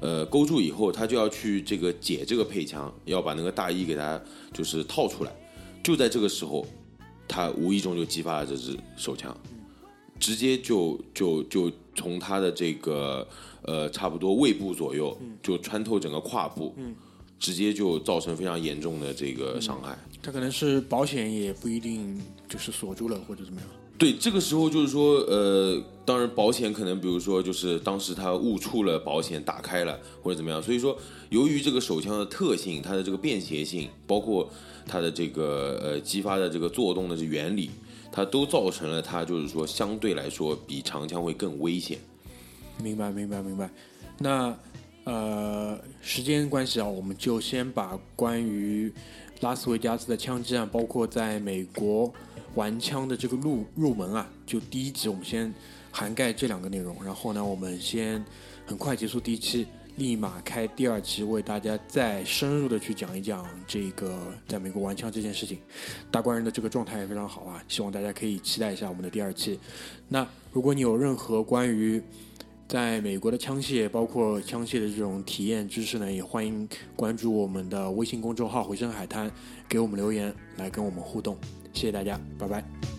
[0.00, 4.20] 呃勾住以后他就要去这个解这个配枪，要把那个大衣给他
[4.54, 5.30] 就是套出来，
[5.82, 6.66] 就在这个时候，
[7.32, 9.34] 他无意中就激发了这支手枪。
[10.20, 13.26] 直接就就就从他的这个
[13.62, 16.72] 呃差不多胃部左右，就穿透整个胯部，
[17.40, 19.98] 直接就造成非常严重的这个伤害。
[20.22, 23.68] 他可能是保险也不一定就是锁住了或者怎么样。
[24.02, 30.98] 对，这个时候就是说，呃，当然保险可能比如说就是当时他误触了保险打开了或者怎么样，所以说
[31.30, 34.50] 由于这个手枪的特性，它的这个便携性，包括
[34.84, 37.70] 它的这个呃激发的这个作动的这原理。
[38.10, 41.96] 它都造成了它就是说相对来说比长枪会更危险。
[42.82, 43.70] 明白，明白，明白。
[44.18, 44.52] 那
[45.04, 48.92] 呃，时间关系啊，我们就先把关于
[49.42, 52.12] 拉斯维加斯的枪击案，包括在美国
[52.54, 55.52] 玩枪的这个入入门啊，就第一集我们先
[55.90, 56.96] 涵盖这两个内容。
[57.04, 58.24] 然后呢，我们先
[58.66, 59.66] 很快结束第一期。
[59.96, 65.58] 立马开第二期，为大家再深入的去讲一讲这个在美国玩枪这件事情。
[66.10, 69.60] 大官人的这个状态也非常好啊，希望大家可以期待一下我们的第二期。
[70.08, 72.02] 那如果你有任何关于
[72.66, 79.30] 在美国的枪械，包括枪械的这种体验知识呢，也欢迎关注我们的微信公众号“回声海滩”，
[79.68, 81.36] 给我们留言来跟我们互动。
[81.72, 82.91] 谢谢大家，拜拜。